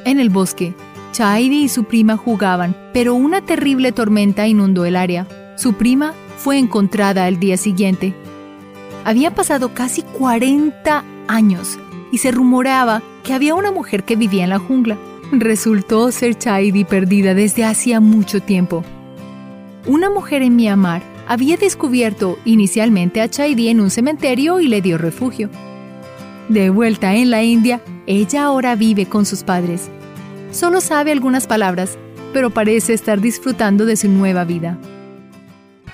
En 0.05 0.19
el 0.21 0.31
bosque, 0.31 0.75
Chairi 1.13 1.65
y 1.65 1.69
su 1.69 1.85
prima 1.85 2.17
jugaban, 2.17 2.77
pero 2.93 3.15
una 3.15 3.41
terrible 3.41 3.93
tormenta 3.93 4.47
inundó 4.47 4.85
el 4.85 4.97
área. 4.97 5.27
Su 5.57 5.75
prima 5.75 6.15
fue 6.37 6.59
encontrada 6.59 7.25
al 7.25 7.41
día 7.41 7.57
siguiente. 7.57 8.15
Había 9.05 9.35
pasado 9.35 9.75
casi 9.75 10.03
40 10.03 11.05
años 11.27 11.79
y 12.13 12.19
se 12.19 12.31
rumoreaba 12.31 13.03
que 13.25 13.33
había 13.33 13.55
una 13.55 13.71
mujer 13.71 14.05
que 14.05 14.17
vivía 14.17 14.45
en 14.45 14.51
la 14.51 14.59
jungla. 14.59 14.99
Resultó 15.33 16.11
ser 16.13 16.37
Chairi 16.37 16.85
perdida 16.85 17.35
desde 17.35 17.65
hacía 17.65 18.01
mucho 18.01 18.41
tiempo. 18.41 18.85
Una 19.87 20.11
mujer 20.11 20.43
en 20.43 20.57
Myanmar 20.57 21.03
había 21.27 21.57
descubierto 21.57 22.39
inicialmente 22.45 23.21
a 23.21 23.29
Chairi 23.29 23.69
en 23.69 23.81
un 23.81 23.91
cementerio 23.91 24.61
y 24.61 24.69
le 24.69 24.81
dio 24.81 24.99
refugio. 24.99 25.51
De 26.49 26.71
vuelta 26.71 27.15
en 27.15 27.31
la 27.31 27.43
India, 27.43 27.83
ella 28.07 28.45
ahora 28.45 28.75
vive 28.75 29.07
con 29.07 29.27
sus 29.27 29.43
padres 29.43 29.91
Solo 30.51 30.81
sabe 30.81 31.13
algunas 31.13 31.47
palabras, 31.47 31.99
pero 32.33 32.51
parece 32.51 32.95
estar 32.95 33.21
disfrutando 33.21 33.85
de 33.85 33.97
su 33.97 34.09
nueva 34.09 34.45
vida. 34.45 34.79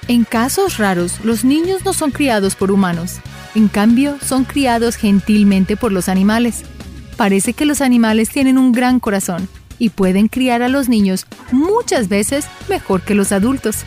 En 0.07 0.25
casos 0.25 0.79
raros, 0.79 1.25
los 1.25 1.45
niños 1.45 1.85
no 1.85 1.93
son 1.93 2.11
criados 2.11 2.55
por 2.55 2.71
humanos. 2.71 3.17
En 3.55 3.69
cambio, 3.69 4.17
son 4.23 4.45
criados 4.45 4.97
gentilmente 4.97 5.77
por 5.77 5.93
los 5.93 6.09
animales. 6.09 6.63
Parece 7.17 7.53
que 7.53 7.65
los 7.65 7.81
animales 7.81 8.29
tienen 8.29 8.59
un 8.59 8.73
gran 8.73 9.01
corazón 9.01 9.49
y 9.79 9.91
pueden 9.91 10.29
criar 10.29 10.63
a 10.63 10.69
los 10.69 10.89
niños 10.89 11.27
muchas 11.53 12.09
veces 12.09 12.47
mejor 12.69 13.03
que 13.03 13.15
los 13.15 13.33
adultos. 13.33 13.85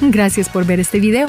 Gracias 0.00 0.48
por 0.48 0.64
ver 0.64 0.80
este 0.80 1.00
video 1.00 1.28